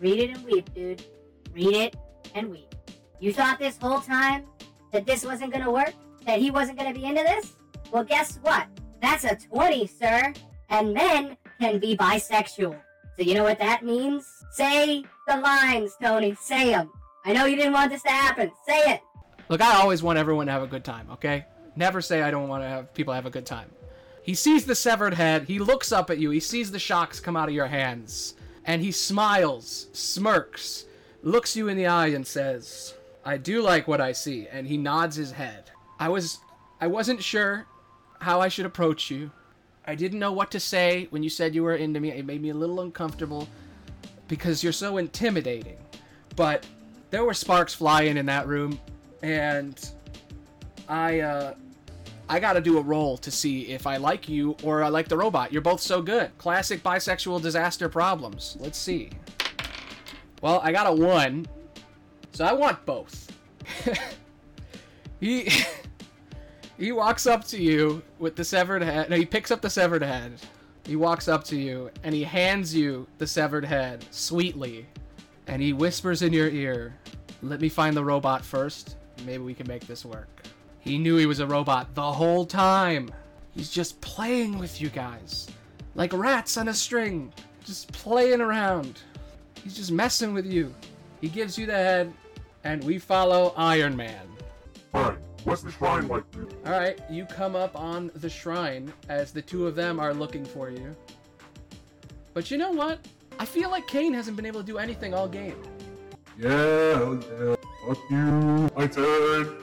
[0.00, 1.04] Read it and weep, dude.
[1.52, 1.96] Read it
[2.34, 2.74] and weep.
[3.18, 4.46] You thought this whole time
[4.92, 5.92] that this wasn't gonna work?
[6.26, 7.52] That he wasn't gonna be into this?
[7.92, 8.66] Well, guess what?
[9.02, 10.32] That's a 20, sir.
[10.70, 12.76] And men can be bisexual.
[13.20, 14.26] So you know what that means?
[14.50, 16.34] Say the lines, Tony.
[16.40, 16.90] Say them.
[17.26, 18.50] I know you didn't want this to happen.
[18.66, 19.02] Say it.
[19.50, 21.44] Look, I always want everyone to have a good time, okay?
[21.76, 23.70] Never say I don't want to have people have a good time.
[24.22, 27.36] He sees the severed head, he looks up at you, he sees the shocks come
[27.36, 30.86] out of your hands, and he smiles, smirks,
[31.22, 34.78] looks you in the eye and says, "I do like what I see." And he
[34.78, 35.70] nods his head.
[35.98, 36.38] I was
[36.80, 37.66] I wasn't sure
[38.20, 39.30] how I should approach you.
[39.86, 42.10] I didn't know what to say when you said you were into me.
[42.10, 43.48] It made me a little uncomfortable
[44.28, 45.78] because you're so intimidating.
[46.36, 46.66] But
[47.10, 48.78] there were sparks flying in that room,
[49.22, 49.90] and
[50.88, 51.54] I uh,
[52.28, 55.16] I gotta do a roll to see if I like you or I like the
[55.16, 55.52] robot.
[55.52, 56.30] You're both so good.
[56.38, 58.56] Classic bisexual disaster problems.
[58.60, 59.10] Let's see.
[60.40, 61.46] Well, I got a one,
[62.32, 63.30] so I want both.
[65.20, 65.50] he
[66.80, 69.10] he walks up to you with the severed head.
[69.10, 70.32] No, he picks up the severed head.
[70.86, 74.86] He walks up to you and he hands you the severed head sweetly,
[75.46, 76.96] and he whispers in your ear,
[77.42, 78.96] "Let me find the robot first.
[79.26, 80.42] Maybe we can make this work."
[80.78, 83.10] He knew he was a robot the whole time.
[83.54, 85.48] He's just playing with you guys,
[85.94, 87.32] like rats on a string,
[87.64, 89.00] just playing around.
[89.62, 90.74] He's just messing with you.
[91.20, 92.14] He gives you the head,
[92.64, 94.26] and we follow Iron Man.
[94.94, 96.24] Alright, what's the shrine like.
[96.66, 100.44] All right, you come up on the shrine as the two of them are looking
[100.44, 100.94] for you.
[102.34, 102.98] But you know what?
[103.38, 105.60] I feel like Kane hasn't been able to do anything all game.
[106.38, 107.54] Yeah, hell yeah.
[107.86, 108.70] Fuck you.
[108.76, 109.56] My turn.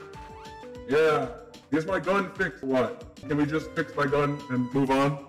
[0.88, 1.28] Yeah.
[1.70, 2.64] Is my gun fixed?
[2.64, 3.14] What?
[3.16, 5.26] Can we just fix my gun and move on?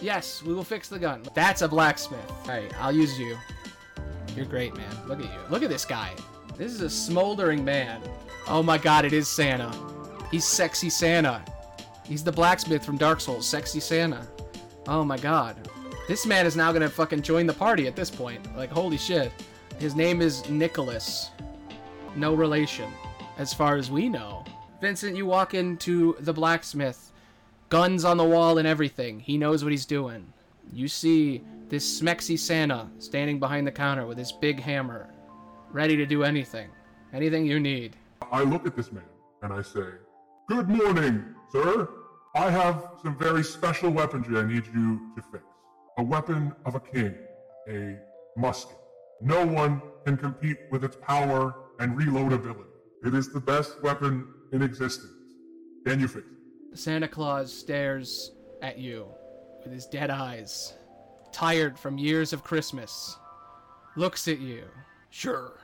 [0.00, 1.22] Yes, we will fix the gun.
[1.34, 2.30] That's a blacksmith.
[2.44, 3.36] All right, I'll use you.
[4.36, 4.90] You're great, man.
[5.06, 5.40] Look at you.
[5.48, 6.12] Look at this guy.
[6.56, 8.02] This is a smoldering man.
[8.48, 9.72] Oh my god, it is Santa.
[10.30, 11.42] He's sexy Santa.
[12.04, 14.26] He's the blacksmith from Dark Souls, sexy Santa.
[14.88, 15.56] Oh my god.
[16.08, 18.56] This man is now gonna fucking join the party at this point.
[18.56, 19.32] Like, holy shit.
[19.78, 21.30] His name is Nicholas.
[22.16, 22.90] No relation,
[23.38, 24.44] as far as we know.
[24.80, 27.12] Vincent, you walk into the blacksmith,
[27.68, 29.20] guns on the wall and everything.
[29.20, 30.32] He knows what he's doing.
[30.72, 35.08] You see this smexy Santa standing behind the counter with his big hammer,
[35.70, 36.68] ready to do anything.
[37.12, 37.96] Anything you need.
[38.32, 39.04] I look at this man
[39.42, 39.86] and I say,
[40.48, 41.88] Good morning, sir.
[42.34, 45.44] I have some very special weaponry I need you to fix.
[45.98, 47.14] A weapon of a king,
[47.68, 47.96] a
[48.36, 48.76] musket.
[49.20, 52.66] No one can compete with its power and reloadability.
[53.04, 55.12] It is the best weapon in existence.
[55.86, 56.78] Can you fix it?
[56.78, 59.06] Santa Claus stares at you
[59.64, 60.74] with his dead eyes,
[61.32, 63.16] tired from years of Christmas.
[63.96, 64.64] Looks at you.
[65.10, 65.58] Sure.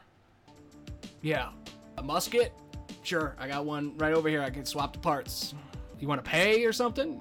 [1.22, 1.50] Yeah.
[1.98, 2.52] A musket?
[3.02, 4.42] Sure, I got one right over here.
[4.42, 5.54] I can swap the parts.
[5.98, 7.20] You want to pay or something?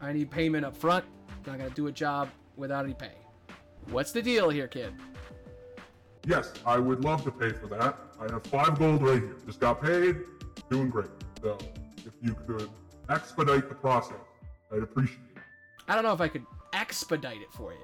[0.00, 1.04] I need payment up front.
[1.46, 3.12] Not gonna do a job without any pay.
[3.90, 4.92] What's the deal here, kid?
[6.26, 7.96] Yes, I would love to pay for that.
[8.20, 9.36] I have five gold right here.
[9.46, 10.16] Just got paid.
[10.68, 11.10] Doing great.
[11.40, 11.56] So
[11.98, 12.68] if you could
[13.08, 14.16] expedite the process,
[14.72, 15.42] I'd appreciate it.
[15.86, 17.78] I don't know if I could expedite it for you.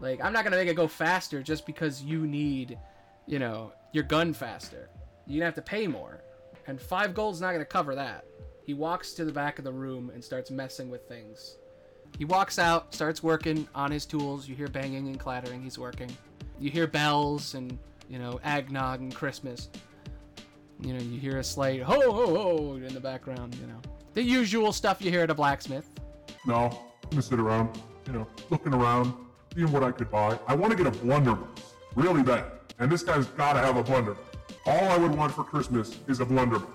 [0.00, 2.78] Like, I'm not gonna make it go faster just because you need,
[3.26, 4.88] you know, your gun faster.
[5.30, 6.24] You're gonna have to pay more.
[6.66, 8.24] And five gold's not gonna cover that.
[8.64, 11.56] He walks to the back of the room and starts messing with things.
[12.18, 14.48] He walks out, starts working on his tools.
[14.48, 15.62] You hear banging and clattering.
[15.62, 16.10] He's working.
[16.58, 19.68] You hear bells and, you know, eggnog and Christmas.
[20.80, 23.80] You know, you hear a slight ho ho ho in the background, you know.
[24.14, 25.88] The usual stuff you hear at a blacksmith.
[26.44, 26.56] No,
[27.04, 29.14] I'm gonna sit around, you know, looking around,
[29.54, 30.36] seeing what I could buy.
[30.48, 32.46] I want to get a blunderbuss, really bad.
[32.80, 34.29] And this guy's gotta have a blunderbuss.
[34.66, 36.68] All I would want for Christmas is a blunderbuss.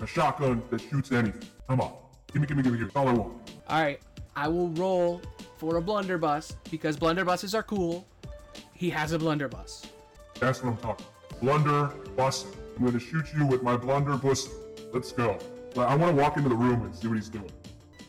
[0.00, 1.48] A shotgun that shoots anything.
[1.68, 1.92] Come on.
[2.32, 2.84] Gimme, gimme, gimme, gimme.
[2.86, 3.52] That's all I want.
[3.68, 4.00] All right,
[4.36, 5.20] I will roll
[5.58, 8.06] for a blunderbuss because blunderbusses are cool.
[8.72, 9.86] He has a blunderbuss.
[10.38, 11.40] That's what I'm talking about.
[11.40, 12.46] Blunderbuss.
[12.76, 14.48] I'm gonna shoot you with my blunderbuss.
[14.92, 15.38] Let's go.
[15.76, 17.50] I want to walk into the room and see what he's doing.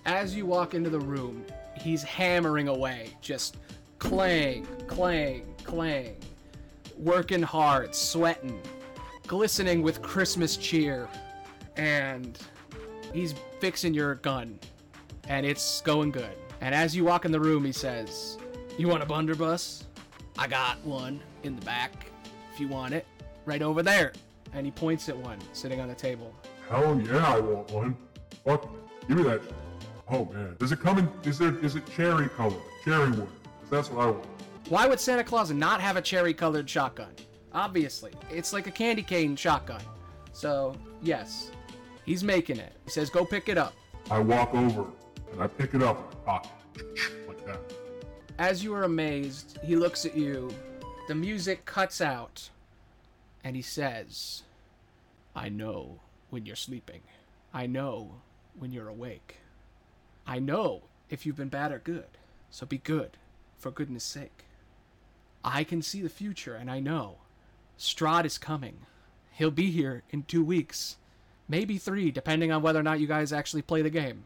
[0.05, 1.45] As you walk into the room,
[1.77, 3.57] he's hammering away, just
[3.99, 6.15] clang, clang, clang,
[7.03, 8.61] working hard, sweating,
[9.25, 11.07] glistening with Christmas cheer,
[11.77, 12.37] and
[13.13, 14.59] he's fixing your gun,
[15.27, 16.35] and it's going good.
[16.61, 18.37] And as you walk in the room, he says,
[18.77, 19.85] "You want a blunderbuss?
[20.37, 22.07] I got one in the back.
[22.53, 23.07] If you want it,
[23.45, 24.11] right over there."
[24.53, 26.33] And he points at one sitting on the table.
[26.67, 27.97] Hell yeah, I want one.
[28.45, 28.67] Fuck.
[29.07, 29.41] Give me that.
[30.11, 30.55] Oh man.
[30.59, 32.57] Does it come in is there is it cherry color?
[32.83, 33.27] Cherry wood.
[33.61, 34.25] 'Cause That's what I want.
[34.69, 37.11] Why would Santa Claus not have a cherry colored shotgun?
[37.53, 39.81] Obviously, it's like a candy cane shotgun.
[40.31, 41.49] So, yes,
[42.05, 42.73] he's making it.
[42.85, 43.73] He says, go pick it up.
[44.11, 44.85] I walk over
[45.31, 46.51] and I pick it up in my pocket.
[47.27, 47.59] Like that.
[48.37, 50.51] As you are amazed, he looks at you.
[51.07, 52.51] The music cuts out,
[53.43, 54.43] and he says,
[55.35, 57.01] I know when you're sleeping.
[57.51, 58.11] I know
[58.59, 59.37] when you're awake.
[60.27, 62.05] I know if you've been bad or good.
[62.51, 63.17] So be good,
[63.57, 64.43] for goodness sake.
[65.43, 67.17] I can see the future, and I know.
[67.77, 68.79] Strahd is coming.
[69.31, 70.97] He'll be here in two weeks.
[71.47, 74.25] Maybe three, depending on whether or not you guys actually play the game.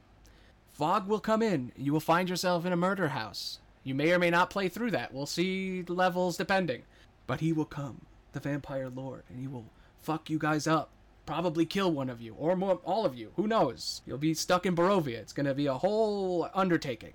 [0.73, 1.71] Fog will come in.
[1.77, 3.59] You will find yourself in a murder house.
[3.83, 5.13] You may or may not play through that.
[5.13, 6.83] We'll see levels depending.
[7.27, 9.65] But he will come, the vampire lord, and he will
[10.01, 10.89] fuck you guys up.
[11.25, 13.31] Probably kill one of you, or more, all of you.
[13.35, 14.01] Who knows?
[14.05, 15.19] You'll be stuck in Barovia.
[15.19, 17.13] It's gonna be a whole undertaking.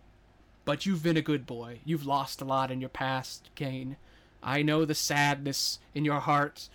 [0.69, 1.79] But you've been a good boy.
[1.87, 3.97] You've lost a lot in your past, Kane.
[4.43, 6.69] I know the sadness in your heart.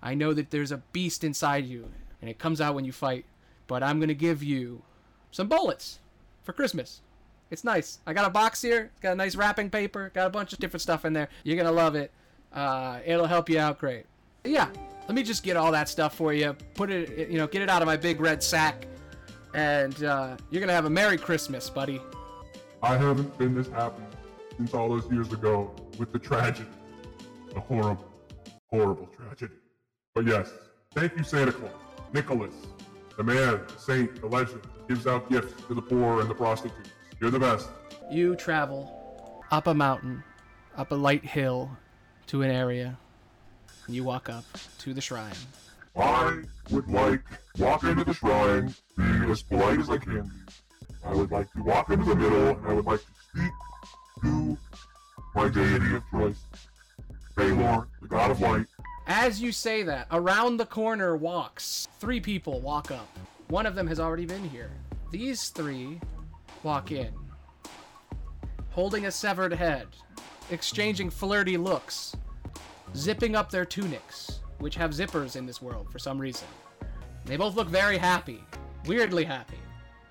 [0.00, 3.24] I know that there's a beast inside you, and it comes out when you fight.
[3.66, 4.82] But I'm gonna give you
[5.32, 5.98] some bullets
[6.44, 7.00] for Christmas.
[7.50, 7.98] It's nice.
[8.06, 8.92] I got a box here.
[8.92, 10.12] It's got a nice wrapping paper.
[10.14, 11.28] Got a bunch of different stuff in there.
[11.42, 12.12] You're gonna love it.
[12.52, 14.06] Uh, it'll help you out great.
[14.44, 14.68] Yeah.
[15.08, 16.56] Let me just get all that stuff for you.
[16.74, 18.86] Put it, you know, get it out of my big red sack,
[19.54, 22.00] and uh, you're gonna have a Merry Christmas, buddy.
[22.82, 24.02] I haven't been this happy
[24.56, 26.68] since all those years ago with the tragedy.
[27.52, 28.06] The horrible,
[28.70, 29.54] horrible tragedy.
[30.14, 30.50] But yes,
[30.94, 31.72] thank you, Santa Claus.
[32.12, 32.54] Nicholas,
[33.16, 36.90] the man, the saint, the legend, gives out gifts to the poor and the prostitutes.
[37.20, 37.68] You're the best.
[38.10, 40.24] You travel up a mountain,
[40.76, 41.70] up a light hill,
[42.28, 42.96] to an area,
[43.86, 44.44] and you walk up
[44.78, 45.34] to the shrine.
[45.96, 47.22] I would like
[47.58, 50.30] walk into the shrine, be as polite as I can be.
[51.04, 53.52] I would like to walk into the middle, and I would like to speak
[54.22, 54.58] to
[55.34, 56.40] my deity of choice,
[57.36, 58.66] Baylor, the god of light.
[59.06, 63.08] As you say that, around the corner walks three people walk up.
[63.48, 64.70] One of them has already been here.
[65.10, 66.00] These three
[66.62, 67.12] walk in,
[68.70, 69.88] holding a severed head,
[70.50, 72.14] exchanging flirty looks,
[72.94, 76.46] zipping up their tunics, which have zippers in this world for some reason.
[77.24, 78.44] They both look very happy,
[78.86, 79.58] weirdly happy.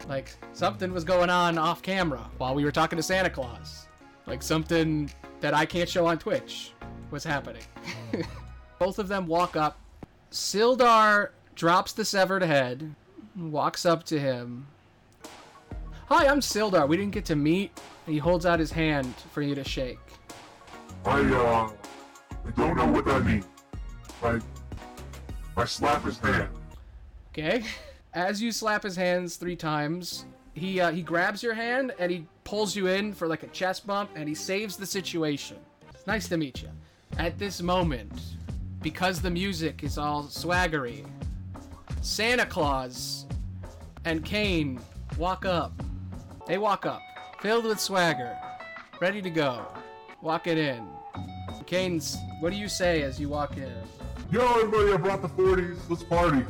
[0.08, 3.88] Like something was going on off camera while we were talking to Santa Claus.
[4.26, 6.74] Like something that I can't show on Twitch
[7.12, 7.64] was happening.
[8.80, 9.80] Both of them walk up.
[10.32, 12.94] Sildar drops the severed head,
[13.36, 14.68] walks up to him.
[16.08, 16.88] Hi, I'm Sildar.
[16.88, 17.80] We didn't get to meet.
[18.06, 20.00] He holds out his hand for you to shake.
[21.06, 21.70] I, uh,
[22.46, 23.46] I don't know what that means.
[24.24, 24.40] I,
[25.56, 26.50] I slap his hand.
[27.32, 27.64] Okay.
[28.14, 32.26] As you slap his hands three times, he uh, he grabs your hand and he
[32.44, 35.58] pulls you in for like a chest bump and he saves the situation.
[35.94, 36.70] It's nice to meet you.
[37.20, 38.12] At this moment,
[38.82, 41.06] because the music is all swaggery,
[42.02, 43.28] Santa Claus
[44.06, 44.80] and Kane
[45.18, 45.74] walk up.
[46.48, 47.02] They walk up,
[47.42, 48.36] filled with swagger,
[49.00, 49.68] ready to go,
[50.22, 50.88] walking in.
[51.68, 53.72] Kane's, what do you say as you walk in?
[54.32, 55.78] Yo, everybody, I brought the 40s.
[55.90, 56.44] Let's party.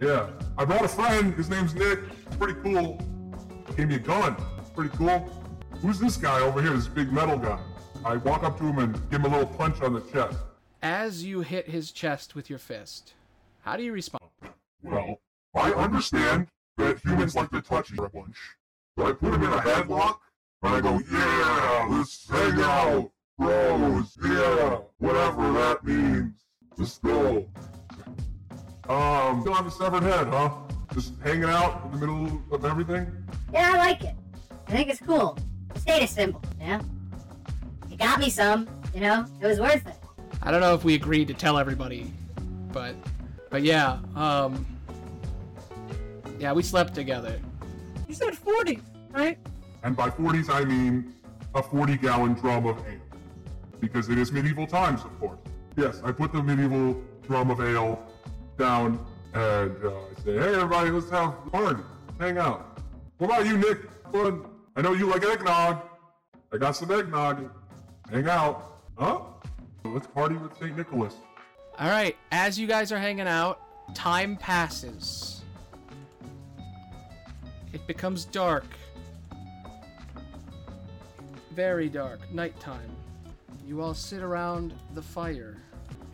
[0.00, 1.34] Yeah, I brought a friend.
[1.34, 1.98] His name's Nick.
[2.38, 2.98] Pretty cool.
[3.76, 4.34] Gave me a gun.
[4.74, 5.28] Pretty cool.
[5.82, 6.72] Who's this guy over here?
[6.72, 7.60] This big metal guy.
[8.04, 10.38] I walk up to him and give him a little punch on the chest.
[10.82, 13.12] As you hit his chest with your fist,
[13.60, 14.24] how do you respond?
[14.82, 15.20] Well,
[15.54, 18.38] I understand that humans like to touch a bunch.
[18.96, 20.18] So I put him in a headlock,
[20.62, 26.32] and I go, yeah, let's hang out, bros, yeah, whatever that means.
[26.78, 27.46] Let's go.
[28.90, 30.50] Um, still have a severed head, huh?
[30.92, 33.06] Just hanging out in the middle of everything?
[33.52, 34.16] Yeah, I like it.
[34.66, 35.38] I think it's cool.
[35.76, 36.80] Status symbol, you know?
[37.88, 39.26] It got me some, you know?
[39.40, 39.94] It was worth it.
[40.42, 42.12] I don't know if we agreed to tell everybody,
[42.72, 42.96] but
[43.48, 44.66] but yeah, um
[46.40, 47.38] yeah, we slept together.
[48.08, 48.80] You said 40,
[49.12, 49.38] right?
[49.84, 51.14] And by 40s, I mean
[51.54, 52.98] a 40 gallon drum of ale.
[53.78, 55.38] Because it is medieval times, of course.
[55.76, 58.04] Yes, I put the medieval drum of ale
[58.60, 61.82] down and uh, I say, hey, everybody, let's have a party.
[62.18, 62.78] Hang out.
[63.16, 63.78] What about you, Nick?
[64.12, 64.44] Fun.
[64.76, 65.82] I know you like eggnog.
[66.52, 67.50] I got some eggnog.
[68.10, 68.82] Hang out.
[68.98, 69.20] Huh?
[69.84, 70.76] Let's party with St.
[70.76, 71.14] Nicholas.
[71.78, 73.60] All right, as you guys are hanging out,
[73.94, 75.40] time passes.
[77.72, 78.66] It becomes dark.
[81.52, 82.90] Very dark, nighttime.
[83.66, 85.56] You all sit around the fire.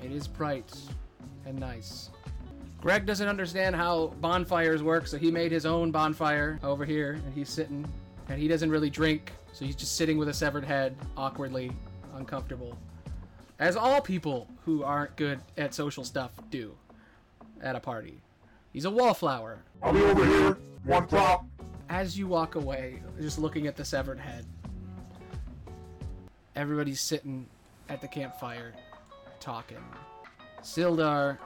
[0.05, 0.73] It is bright
[1.45, 2.11] and nice.
[2.81, 7.35] Greg doesn't understand how bonfires work, so he made his own bonfire over here, and
[7.35, 7.87] he's sitting.
[8.29, 11.73] And he doesn't really drink, so he's just sitting with a severed head, awkwardly,
[12.17, 12.77] uncomfortable.
[13.59, 16.75] As all people who aren't good at social stuff do
[17.63, 18.21] at a party.
[18.73, 19.59] He's a wallflower.
[19.83, 20.59] I'll be over here.
[20.85, 21.47] One top.
[21.89, 24.45] As you walk away, just looking at the severed head,
[26.57, 27.47] everybody's sitting
[27.89, 28.75] at the campfire
[29.41, 29.83] talking.
[30.63, 31.39] Sildar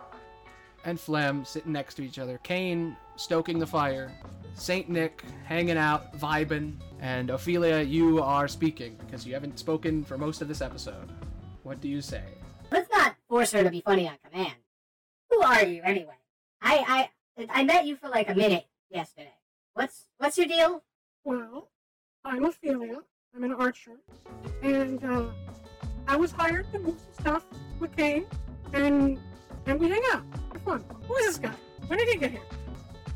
[0.85, 2.39] and Flem sitting next to each other.
[2.43, 4.13] Kane stoking the fire.
[4.55, 6.75] Saint Nick hanging out, vibing.
[7.01, 11.11] And Ophelia, you are speaking because you haven't spoken for most of this episode.
[11.63, 12.25] What do you say?
[12.71, 14.55] Let's not force her to be funny on command.
[15.31, 16.17] Who are you anyway?
[16.63, 19.35] I I I met you for like a minute yesterday.
[19.75, 20.83] What's what's your deal?
[21.25, 21.69] Well,
[22.25, 22.99] I'm Ophelia.
[23.35, 23.97] I'm an archer.
[24.63, 25.27] And uh,
[26.07, 27.45] I was hired to move some stuff
[27.79, 28.27] with Kane,
[28.73, 29.19] and
[29.71, 30.25] and we hang out.
[30.53, 30.85] Have fun.
[31.07, 31.55] Who is this guy?
[31.87, 32.41] When did he get here?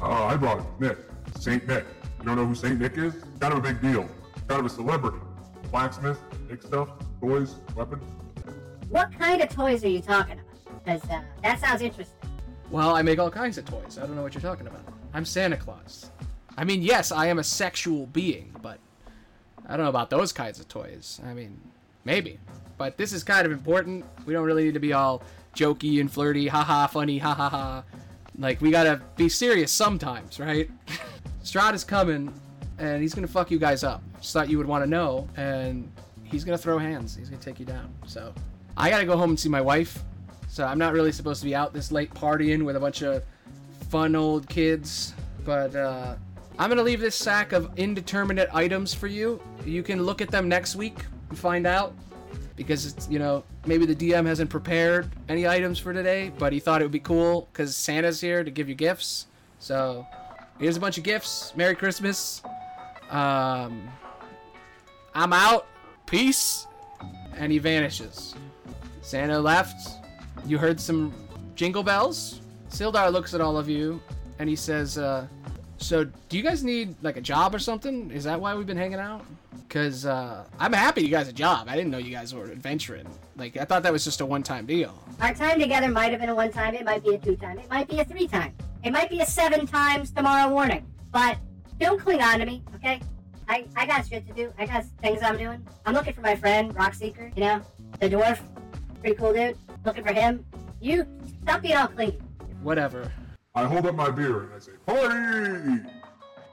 [0.00, 0.66] Oh, I brought him.
[0.78, 0.98] Nick.
[1.38, 1.84] Saint Nick.
[2.18, 3.14] You don't know who Saint Nick is?
[3.40, 4.08] Kind of a big deal.
[4.48, 5.18] Kind of a celebrity.
[5.70, 6.90] Blacksmith, make stuff,
[7.20, 8.04] toys, weapons.
[8.88, 10.84] What kind of toys are you talking about?
[10.84, 12.16] Because uh, that sounds interesting.
[12.70, 13.98] Well, I make all kinds of toys.
[14.00, 14.82] I don't know what you're talking about.
[15.12, 16.10] I'm Santa Claus.
[16.56, 18.78] I mean, yes, I am a sexual being, but
[19.66, 21.20] I don't know about those kinds of toys.
[21.26, 21.60] I mean,
[22.04, 22.38] maybe.
[22.76, 24.04] But this is kind of important.
[24.26, 25.22] We don't really need to be all
[25.54, 27.84] jokey and flirty, haha, funny, ha ha ha.
[28.38, 30.68] Like, we gotta be serious sometimes, right?
[31.44, 32.32] Strahd is coming,
[32.78, 34.02] and he's gonna fuck you guys up.
[34.20, 35.90] Just thought you would want to know, and
[36.24, 37.14] he's gonna throw hands.
[37.14, 37.92] He's gonna take you down.
[38.06, 38.34] So,
[38.76, 40.02] I gotta go home and see my wife.
[40.48, 43.24] So I'm not really supposed to be out this late partying with a bunch of
[43.90, 45.14] fun old kids.
[45.44, 46.14] But uh,
[46.58, 49.40] I'm gonna leave this sack of indeterminate items for you.
[49.64, 51.94] You can look at them next week and find out.
[52.56, 56.60] Because it's you know maybe the DM hasn't prepared any items for today, but he
[56.60, 59.26] thought it would be cool because Santa's here to give you gifts.
[59.58, 60.06] So
[60.58, 61.52] here's a bunch of gifts.
[61.56, 62.42] Merry Christmas.
[63.10, 63.88] Um,
[65.14, 65.66] I'm out.
[66.06, 66.66] Peace.
[67.36, 68.34] And he vanishes.
[69.02, 69.88] Santa left.
[70.46, 71.12] You heard some
[71.54, 72.40] jingle bells.
[72.70, 74.00] Sildar looks at all of you
[74.38, 75.26] and he says, uh,
[75.79, 78.11] So, do you guys need like a job or something?
[78.11, 79.25] Is that why we've been hanging out?
[79.66, 81.68] Because uh, I'm happy you guys a job.
[81.68, 83.07] I didn't know you guys were adventuring.
[83.37, 84.95] Like, I thought that was just a one time deal.
[85.20, 87.59] Our time together might have been a one time, it might be a two time,
[87.59, 90.87] it might be a three time, it might be a seven times tomorrow morning.
[91.11, 91.39] But
[91.79, 93.01] don't cling on to me, okay?
[93.49, 94.53] I, I got shit to do.
[94.59, 95.66] I got things I'm doing.
[95.85, 97.61] I'm looking for my friend, Rockseeker, you know?
[98.01, 98.39] The dwarf.
[99.01, 99.59] Pretty cool dude.
[99.85, 100.45] Looking for him.
[100.81, 101.07] You
[101.43, 102.18] stop being all clingy.
[102.62, 103.12] Whatever.
[103.57, 105.80] I hold up my beer and I say, Party!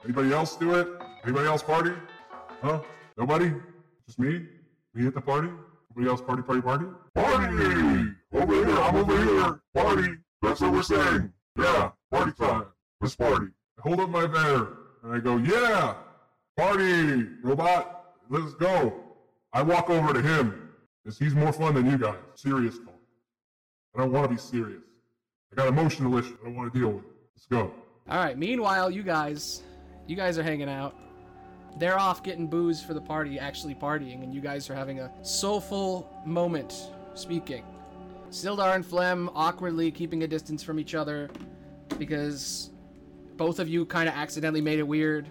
[0.04, 0.88] Anybody else do it?
[1.24, 1.94] Anybody else party?
[2.62, 2.80] Huh?
[3.18, 3.52] Nobody?
[4.06, 4.46] Just me?
[4.94, 5.50] Me at the party?
[5.90, 6.86] Nobody else party, party, party?
[7.16, 8.12] Party!
[8.34, 9.62] Over here, I'm over here!
[9.74, 10.14] Party!
[10.44, 11.34] That's what we're saying.
[11.58, 12.66] Yeah, party time.
[13.02, 13.48] Let's party.
[13.80, 14.68] I hold up my banner
[15.04, 15.96] and I go, yeah,
[16.56, 18.16] party, robot.
[18.30, 18.94] Let's go.
[19.54, 20.70] I walk over to him
[21.04, 22.20] because he's more fun than you guys.
[22.36, 22.94] Serious talk.
[23.96, 24.84] I don't want to be serious.
[25.52, 27.04] I got emotional issues I don't want to deal with.
[27.36, 27.72] Let's go.
[28.10, 28.38] All right.
[28.38, 29.64] Meanwhile, you guys,
[30.08, 30.96] you guys are hanging out.
[31.78, 35.12] They're off getting booze for the party, actually partying, and you guys are having a
[35.24, 37.64] soulful moment speaking.
[38.30, 41.30] Sildar and Flem awkwardly keeping a distance from each other
[41.98, 42.72] because
[43.36, 45.30] both of you kind of accidentally made it weird.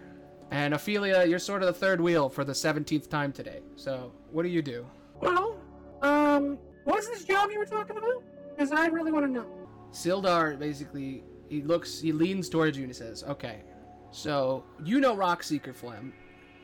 [0.50, 3.60] And Ophelia, you're sort of the third wheel for the 17th time today.
[3.76, 4.84] So, what do you do?
[5.20, 5.56] Well,
[6.02, 8.22] um, what's this job you were talking about?
[8.50, 9.59] Because I really want to know.
[9.92, 13.62] Sildar basically he looks he leans towards you and he says, "Okay,
[14.10, 16.12] so you know Rockseeker Flem.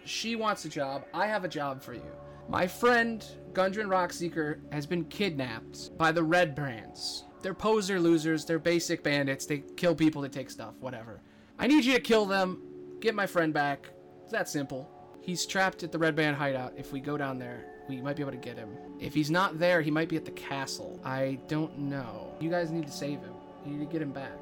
[0.04, 1.04] She wants a job.
[1.12, 2.12] I have a job for you.
[2.48, 7.24] My friend Gundren Rockseeker has been kidnapped by the Red Brands.
[7.42, 8.44] They're poser losers.
[8.44, 9.46] They're basic bandits.
[9.46, 10.74] They kill people to take stuff.
[10.78, 11.20] Whatever.
[11.58, 12.62] I need you to kill them.
[13.00, 13.90] Get my friend back.
[14.22, 14.90] It's that simple.
[15.20, 16.74] He's trapped at the Red Brand hideout.
[16.76, 18.76] If we go down there, we might be able to get him.
[19.00, 21.00] If he's not there, he might be at the castle.
[21.04, 22.34] I don't know.
[22.40, 23.32] You guys need to save him.
[23.64, 24.38] You need to get him back.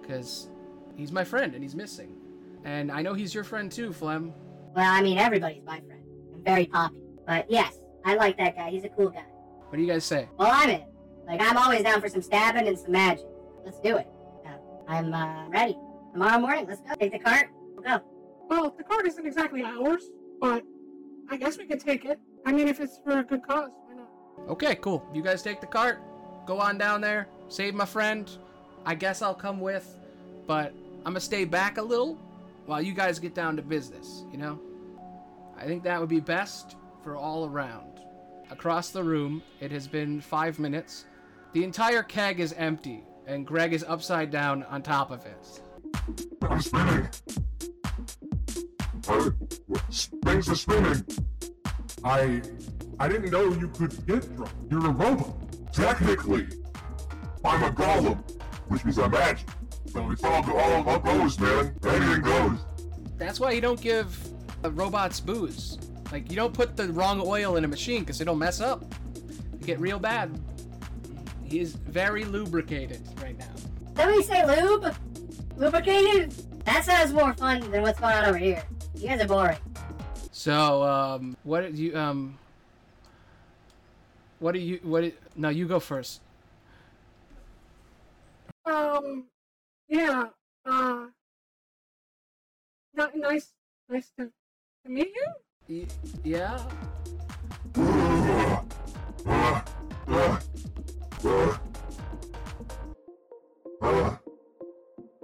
[0.00, 0.48] Because
[0.96, 2.16] he's my friend and he's missing.
[2.64, 4.32] And I know he's your friend too, Flem.
[4.74, 6.02] Well, I mean, everybody's my friend.
[6.34, 7.02] I'm very popular.
[7.26, 8.70] But yes, I like that guy.
[8.70, 9.24] He's a cool guy.
[9.68, 10.28] What do you guys say?
[10.38, 10.84] Well, I'm in.
[11.26, 13.26] Like, I'm always down for some stabbing and some magic.
[13.64, 14.06] Let's do it.
[14.46, 14.50] Uh,
[14.86, 15.76] I'm uh, ready.
[16.12, 16.94] Tomorrow morning, let's go.
[16.94, 17.48] Take the cart.
[17.74, 18.00] We'll go.
[18.48, 20.04] Well, the cart isn't exactly ours,
[20.40, 20.62] but
[21.28, 22.20] I guess we can take it.
[22.46, 24.08] I mean, if it's for a good cause, why not?
[24.48, 25.04] Okay, cool.
[25.12, 26.00] You guys take the cart.
[26.46, 27.26] Go on down there.
[27.48, 28.30] Save my friend.
[28.84, 29.98] I guess I'll come with,
[30.46, 32.14] but I'm gonna stay back a little
[32.66, 34.60] while you guys get down to business, you know?
[35.58, 38.00] I think that would be best for all around.
[38.50, 41.06] Across the room, it has been five minutes.
[41.52, 45.60] The entire keg is empty, and Greg is upside down on top of it.
[46.42, 47.08] I'm spinning.
[49.08, 49.30] Uh,
[50.24, 51.04] things are spinning.
[52.04, 52.42] I
[52.98, 54.52] I didn't know you could get drunk.
[54.70, 55.34] You're a robot.
[55.72, 56.46] Technically,
[57.44, 58.18] I'm a golem,
[58.68, 59.46] which means I'm magic.
[59.88, 61.74] So it's all, all, all goes, man.
[61.84, 62.58] Anything goes.
[63.18, 64.16] That's why you don't give
[64.64, 65.78] uh, robots booze.
[66.12, 68.84] Like, you don't put the wrong oil in a machine because it'll mess up.
[69.58, 70.38] You get real bad.
[71.44, 73.50] He's very lubricated right now.
[73.96, 74.94] Somebody say lube?
[75.56, 76.32] Lubricated?
[76.64, 78.62] That sounds more fun than what's going on over here.
[78.96, 79.58] You guys are boring.
[80.46, 82.38] So, um, what did you, um,
[84.38, 86.20] what do you, what, did, no, you go first.
[88.64, 89.24] Um,
[89.88, 90.26] yeah,
[90.64, 91.06] uh,
[92.94, 93.54] not nice,
[93.88, 94.26] nice to,
[94.84, 95.26] to meet you.
[95.68, 95.86] Y-
[96.22, 96.62] yeah?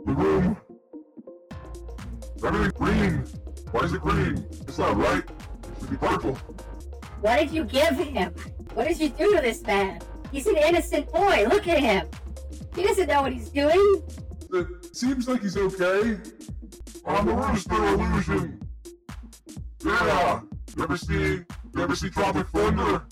[0.04, 0.56] The room.
[2.42, 3.51] Everything green.
[3.72, 4.46] Why is it green?
[4.50, 5.24] It's not right.
[5.24, 6.34] It should be purple.
[7.22, 8.34] What did you give him?
[8.74, 10.00] What did you do to this man?
[10.30, 11.46] He's an innocent boy.
[11.48, 12.06] Look at him.
[12.76, 14.02] He doesn't know what he's doing.
[14.52, 16.18] It seems like he's okay.
[17.06, 18.60] On the Rooster Illusion.
[19.84, 20.42] Yeah.
[20.76, 21.46] You ever see, you
[21.78, 23.04] ever see Tropic Thunder?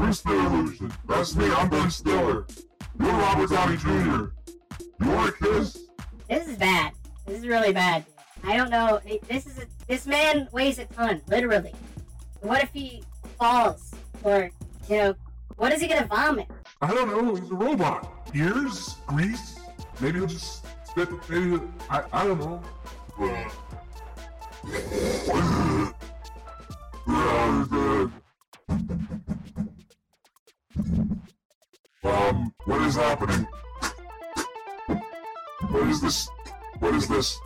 [0.00, 0.92] Rooster Illusion.
[1.06, 1.48] That's me.
[1.52, 2.44] I'm Ben Stiller.
[3.00, 4.32] You're Robert Downey Jr.
[5.00, 5.78] You want a kiss?
[6.28, 6.92] This is bad.
[7.24, 8.04] This is really bad.
[8.44, 9.00] I don't know.
[9.28, 11.74] This is a, this man weighs a ton, literally.
[12.40, 13.02] What if he
[13.38, 14.50] falls, or
[14.88, 15.14] you know,
[15.56, 16.46] what is he gonna vomit?
[16.80, 17.34] I don't know.
[17.34, 18.12] He's a robot.
[18.34, 19.58] Ears, grease.
[20.00, 21.08] Maybe he'll just spit.
[21.28, 22.04] Maybe he'll- I.
[22.12, 22.62] I don't know.
[32.04, 33.46] Um, what is happening?
[35.70, 36.28] What is this?
[36.78, 37.38] What is this?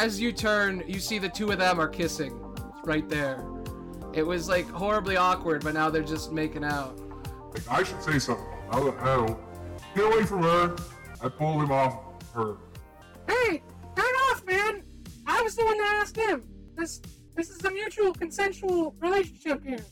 [0.00, 2.32] As you turn, you see the two of them are kissing
[2.84, 3.44] right there.
[4.14, 6.98] It was like horribly awkward, but now they're just making out.
[7.52, 8.46] Like, I should say something.
[8.70, 9.38] I don't, I don't.
[9.94, 10.74] Get away from her.
[11.22, 11.98] I pulled him off
[12.32, 12.56] her.
[13.28, 13.62] Hey,
[13.94, 14.84] turn off, man!
[15.26, 16.44] I was the one that asked him.
[16.78, 17.02] This,
[17.36, 19.84] this is a mutual, consensual relationship here.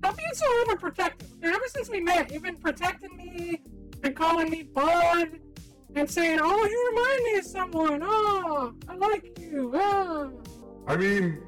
[0.00, 1.42] Stop being so overprotective.
[1.42, 3.62] Ever since we met, you've been protecting me,
[4.02, 5.40] been calling me Bud,
[5.96, 8.02] and saying, "Oh, you remind me of someone.
[8.04, 10.32] Oh, I like you." Oh.
[10.86, 11.38] I mean,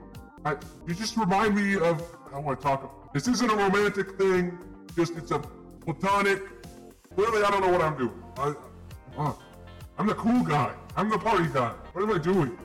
[0.45, 2.03] I, you just remind me of.
[2.33, 3.13] I want to talk.
[3.13, 4.59] This isn't a romantic thing.
[4.95, 5.39] Just it's a
[5.85, 6.43] platonic.
[7.15, 8.23] Clearly, I don't know what I'm doing.
[8.37, 8.55] I,
[9.17, 9.33] uh,
[9.99, 10.75] I'm the cool guy.
[10.97, 11.73] I'm the party guy.
[11.93, 12.59] What am I doing?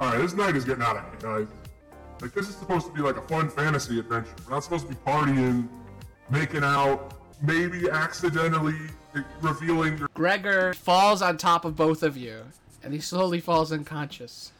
[0.00, 1.48] All right, this night is getting out of hand, guys.
[2.20, 4.34] Like this is supposed to be like a fun fantasy adventure.
[4.46, 5.68] We're not supposed to be partying,
[6.30, 8.76] making out, maybe accidentally
[9.40, 10.06] revealing.
[10.14, 12.44] Gregor falls on top of both of you,
[12.82, 14.52] and he slowly falls unconscious.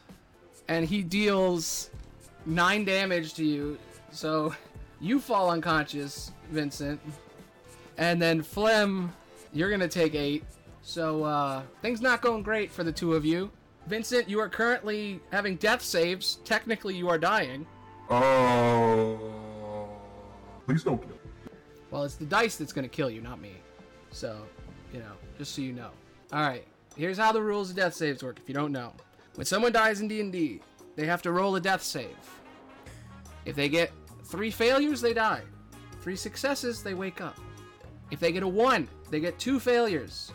[0.67, 1.89] And he deals
[2.45, 3.77] nine damage to you,
[4.11, 4.53] so
[4.99, 6.99] you fall unconscious, Vincent.
[7.97, 9.13] And then Flem,
[9.53, 10.43] you're gonna take eight.
[10.81, 13.51] So uh, things not going great for the two of you.
[13.87, 16.35] Vincent, you are currently having death saves.
[16.45, 17.65] Technically, you are dying.
[18.09, 19.19] Oh.
[20.65, 21.09] Please don't kill.
[21.09, 21.15] me.
[21.89, 23.53] Well, it's the dice that's gonna kill you, not me.
[24.11, 24.45] So,
[24.93, 25.89] you know, just so you know.
[26.31, 28.39] All right, here's how the rules of death saves work.
[28.39, 28.93] If you don't know,
[29.35, 30.61] when someone dies in D&D,
[30.95, 32.17] they have to roll a death save.
[33.45, 33.91] If they get
[34.25, 35.41] three failures, they die.
[36.01, 37.37] Three successes, they wake up.
[38.11, 40.31] If they get a one, they get two failures.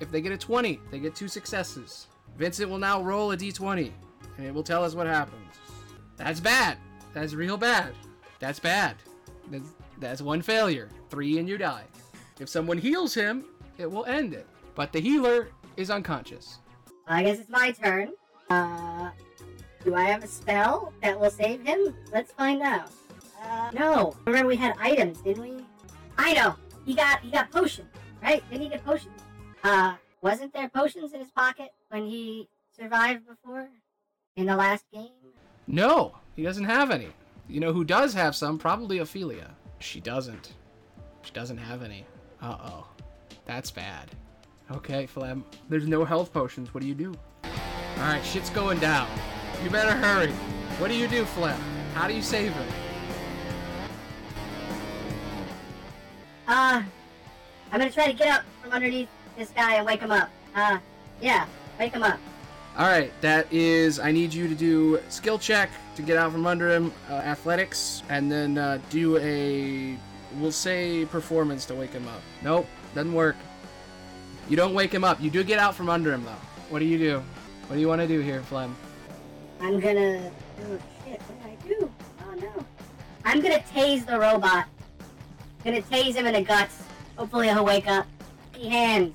[0.00, 2.08] If they get a 20, they get two successes.
[2.36, 3.90] Vincent will now roll a d20,
[4.36, 5.56] and it will tell us what happens.
[6.16, 6.78] That's bad.
[7.14, 7.94] That's real bad.
[8.38, 8.96] That's bad.
[9.50, 9.68] That's,
[9.98, 10.88] that's one failure.
[11.10, 11.84] Three and you die.
[12.42, 13.44] If someone heals him,
[13.78, 14.48] it will end it.
[14.74, 16.58] But the healer is unconscious.
[17.06, 18.14] I guess it's my turn.
[18.50, 19.10] Uh,
[19.84, 21.94] do I have a spell that will save him?
[22.12, 22.90] Let's find out.
[23.40, 24.16] Uh, no.
[24.26, 25.64] Remember we had items, didn't we?
[26.18, 26.56] I know.
[26.84, 27.88] He got he got potions,
[28.20, 28.42] right?
[28.50, 29.14] Didn't he get potions?
[29.62, 33.68] Uh, wasn't there potions in his pocket when he survived before
[34.34, 35.10] in the last game?
[35.68, 37.10] No, he doesn't have any.
[37.48, 38.58] You know who does have some?
[38.58, 39.54] Probably Ophelia.
[39.78, 40.54] She doesn't.
[41.22, 42.04] She doesn't have any.
[42.42, 42.86] Uh oh.
[43.46, 44.10] That's bad.
[44.70, 45.44] Okay, Flem.
[45.68, 46.74] There's no health potions.
[46.74, 47.14] What do you do?
[47.98, 49.08] Alright, shit's going down.
[49.62, 50.32] You better hurry.
[50.78, 51.60] What do you do, Flem?
[51.94, 52.68] How do you save him?
[56.48, 56.82] Uh,
[57.70, 60.28] I'm gonna try to get up from underneath this guy and wake him up.
[60.54, 60.78] Uh,
[61.20, 61.46] yeah,
[61.78, 62.18] wake him up.
[62.76, 64.00] Alright, that is.
[64.00, 68.02] I need you to do skill check to get out from under him, uh, athletics,
[68.08, 69.96] and then uh, do a.
[70.38, 72.20] We'll say performance to wake him up.
[72.42, 73.36] Nope, doesn't work.
[74.48, 75.20] You don't wake him up.
[75.20, 76.30] You do get out from under him, though.
[76.70, 77.22] What do you do?
[77.66, 78.74] What do you want to do here, Flem?
[79.60, 80.30] I'm gonna.
[80.60, 81.20] Oh shit!
[81.22, 81.90] What do I do?
[82.20, 82.66] Oh no!
[83.24, 84.66] I'm gonna tase the robot.
[85.64, 86.82] Gonna tase him in the guts.
[87.16, 88.06] Hopefully he'll wake up.
[88.60, 89.14] Hands.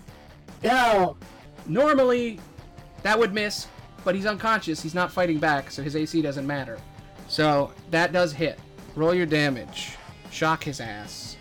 [0.61, 1.17] Go.
[1.67, 2.39] Normally,
[3.03, 3.67] that would miss,
[4.05, 4.81] but he's unconscious.
[4.81, 6.79] He's not fighting back, so his AC doesn't matter.
[7.27, 8.57] So that does hit.
[8.95, 9.96] Roll your damage.
[10.37, 11.35] Shock his ass.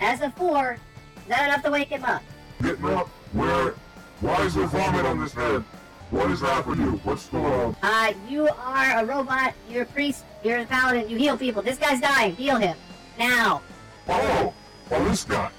[0.00, 0.78] As a four.
[1.16, 2.22] Is that enough to wake him up?
[2.62, 3.06] Getting up.
[3.34, 3.74] Where?
[4.22, 5.62] Why is there vomit on this head?
[6.10, 6.80] What is happening?
[6.80, 6.92] you?
[7.04, 7.76] What's going on?
[7.82, 9.52] Uh, you are a robot.
[9.68, 10.24] You're a priest.
[10.42, 11.10] You're a paladin.
[11.10, 11.60] You heal people.
[11.60, 12.34] This guy's dying.
[12.34, 12.74] Heal him.
[13.18, 13.60] Now.
[14.08, 14.54] Oh,
[14.90, 15.50] oh, this guy.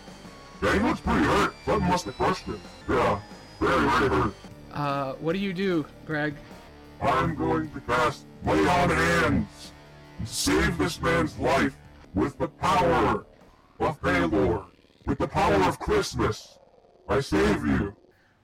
[0.63, 1.53] Yeah, he looks pretty hurt.
[1.67, 2.59] Something must have crushed him.
[2.89, 3.19] Yeah,
[3.59, 4.33] very, very hurt.
[4.73, 6.33] Uh, what do you do, Greg?
[7.03, 9.71] I'm going to cast Lay on Hands
[10.17, 11.75] and save this man's life
[12.13, 13.25] with the power
[13.79, 14.65] of Baylor,
[15.05, 16.57] with the power of Christmas.
[17.07, 17.95] I save you.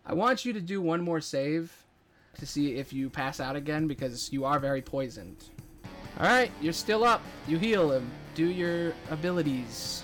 [0.05, 1.71] I want you to do one more save
[2.37, 5.45] to see if you pass out again because you are very poisoned.
[6.17, 7.21] Alright, you're still up.
[7.47, 8.09] You heal him.
[8.35, 10.03] Do your abilities.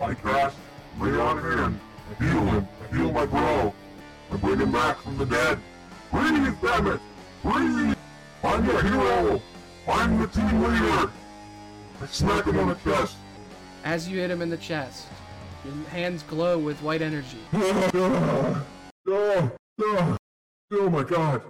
[0.00, 0.56] I cast
[0.98, 1.80] Lay on Hand.
[2.10, 2.68] I heal him.
[2.82, 3.74] I heal my bro.
[4.30, 5.58] I bring him back from the dead.
[6.10, 7.00] Breathe, damn it!
[7.42, 7.96] Breathe!
[8.44, 9.42] I'm your hero!
[9.88, 11.10] I'm the team leader!
[12.02, 13.16] I smack him on the chest.
[13.84, 15.06] As you hit him in the chest,
[15.64, 17.38] your hands glow with white energy.
[17.52, 18.66] oh,
[19.06, 20.16] oh, oh,
[20.72, 21.42] oh my god.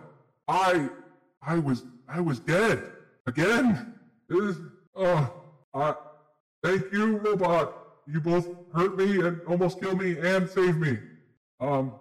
[0.47, 0.91] I
[1.41, 2.83] I was I was dead.
[3.27, 3.95] Again?
[4.29, 4.59] This
[4.95, 5.33] oh
[5.73, 5.95] I
[6.63, 7.75] thank you, robot.
[8.07, 10.99] You both hurt me and almost killed me and saved me.
[11.61, 11.95] Um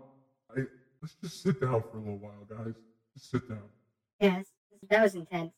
[0.53, 0.63] I
[1.01, 2.73] let's just sit down for a little while, guys.
[3.13, 3.63] Just sit down.
[4.19, 4.47] Yes.
[4.89, 5.53] That was intense.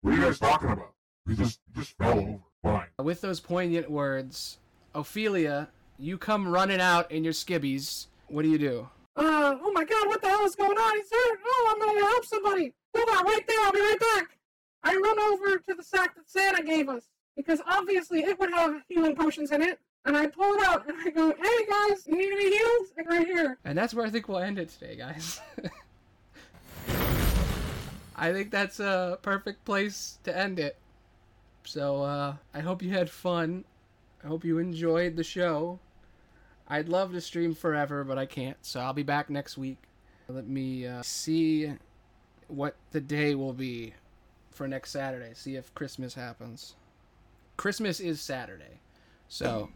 [0.00, 0.94] What are you guys talking about?
[1.26, 2.38] He just he just fell over.
[2.62, 2.86] Fine.
[3.02, 4.58] With those poignant words,
[4.94, 5.68] Ophelia,
[5.98, 8.06] you come running out in your skibbies.
[8.28, 8.88] What do you do?
[9.16, 10.96] Uh, oh my god, what the hell is going on?
[10.96, 11.38] He's hurt!
[11.46, 12.72] Oh, I'm gonna help somebody!
[12.96, 14.36] Hold on, right there, I'll be right back!
[14.82, 17.04] I run over to the sack that Santa gave us,
[17.36, 20.96] because obviously it would have healing potions in it, and I pull it out, and
[21.04, 22.86] I go, hey guys, you need to be healed?
[22.96, 23.58] And right here.
[23.64, 25.40] And that's where I think we'll end it today, guys.
[28.16, 30.76] I think that's a perfect place to end it.
[31.64, 33.64] So, uh, I hope you had fun.
[34.22, 35.78] I hope you enjoyed the show.
[36.68, 39.78] I'd love to stream forever, but I can't, so I'll be back next week.
[40.28, 41.72] Let me uh, see
[42.48, 43.92] what the day will be
[44.50, 45.32] for next Saturday.
[45.34, 46.74] See if Christmas happens.
[47.56, 48.80] Christmas is Saturday.
[49.28, 49.68] So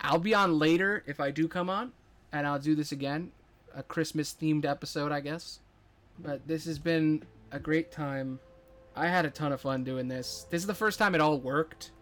[0.00, 1.92] I'll be on later if I do come on,
[2.32, 3.32] and I'll do this again.
[3.74, 5.60] A Christmas themed episode, I guess.
[6.18, 7.22] But this has been
[7.52, 8.40] a great time.
[8.96, 10.46] I had a ton of fun doing this.
[10.50, 11.92] This is the first time it all worked.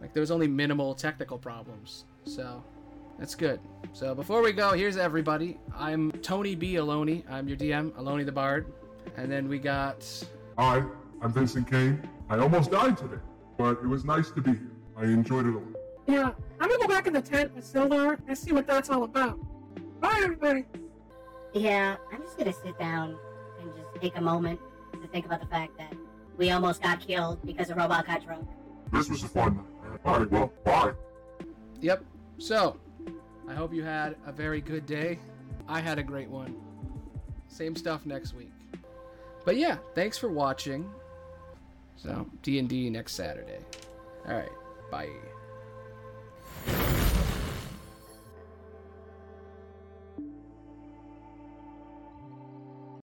[0.00, 2.04] Like there was only minimal technical problems.
[2.24, 2.62] So
[3.18, 3.60] that's good.
[3.92, 5.58] So before we go, here's everybody.
[5.76, 6.74] I'm Tony B.
[6.74, 7.22] Aloni.
[7.30, 8.72] I'm your DM, Aloni the Bard.
[9.16, 10.04] And then we got
[10.58, 10.82] Hi,
[11.20, 12.08] I'm Vincent Kane.
[12.28, 13.20] I almost died today,
[13.58, 14.70] but it was nice to be here.
[14.96, 15.64] I enjoyed it a lot.
[16.06, 16.30] Yeah,
[16.60, 19.38] I'm gonna go back in the tent with Sildar and see what that's all about.
[20.00, 20.64] Bye, everybody.
[21.52, 23.16] Yeah, I'm just gonna sit down
[23.60, 24.58] and just take a moment
[25.00, 25.92] to think about the fact that
[26.42, 28.48] we almost got killed because a robot got drunk.
[28.92, 30.00] This was a fun night.
[30.04, 30.90] All right, well, bye.
[31.80, 32.04] Yep.
[32.38, 32.80] So,
[33.48, 35.20] I hope you had a very good day.
[35.68, 36.56] I had a great one.
[37.46, 38.50] Same stuff next week.
[39.44, 40.90] But yeah, thanks for watching.
[41.94, 43.60] So, D&D next Saturday.
[44.26, 44.50] All right.
[44.90, 45.10] Bye.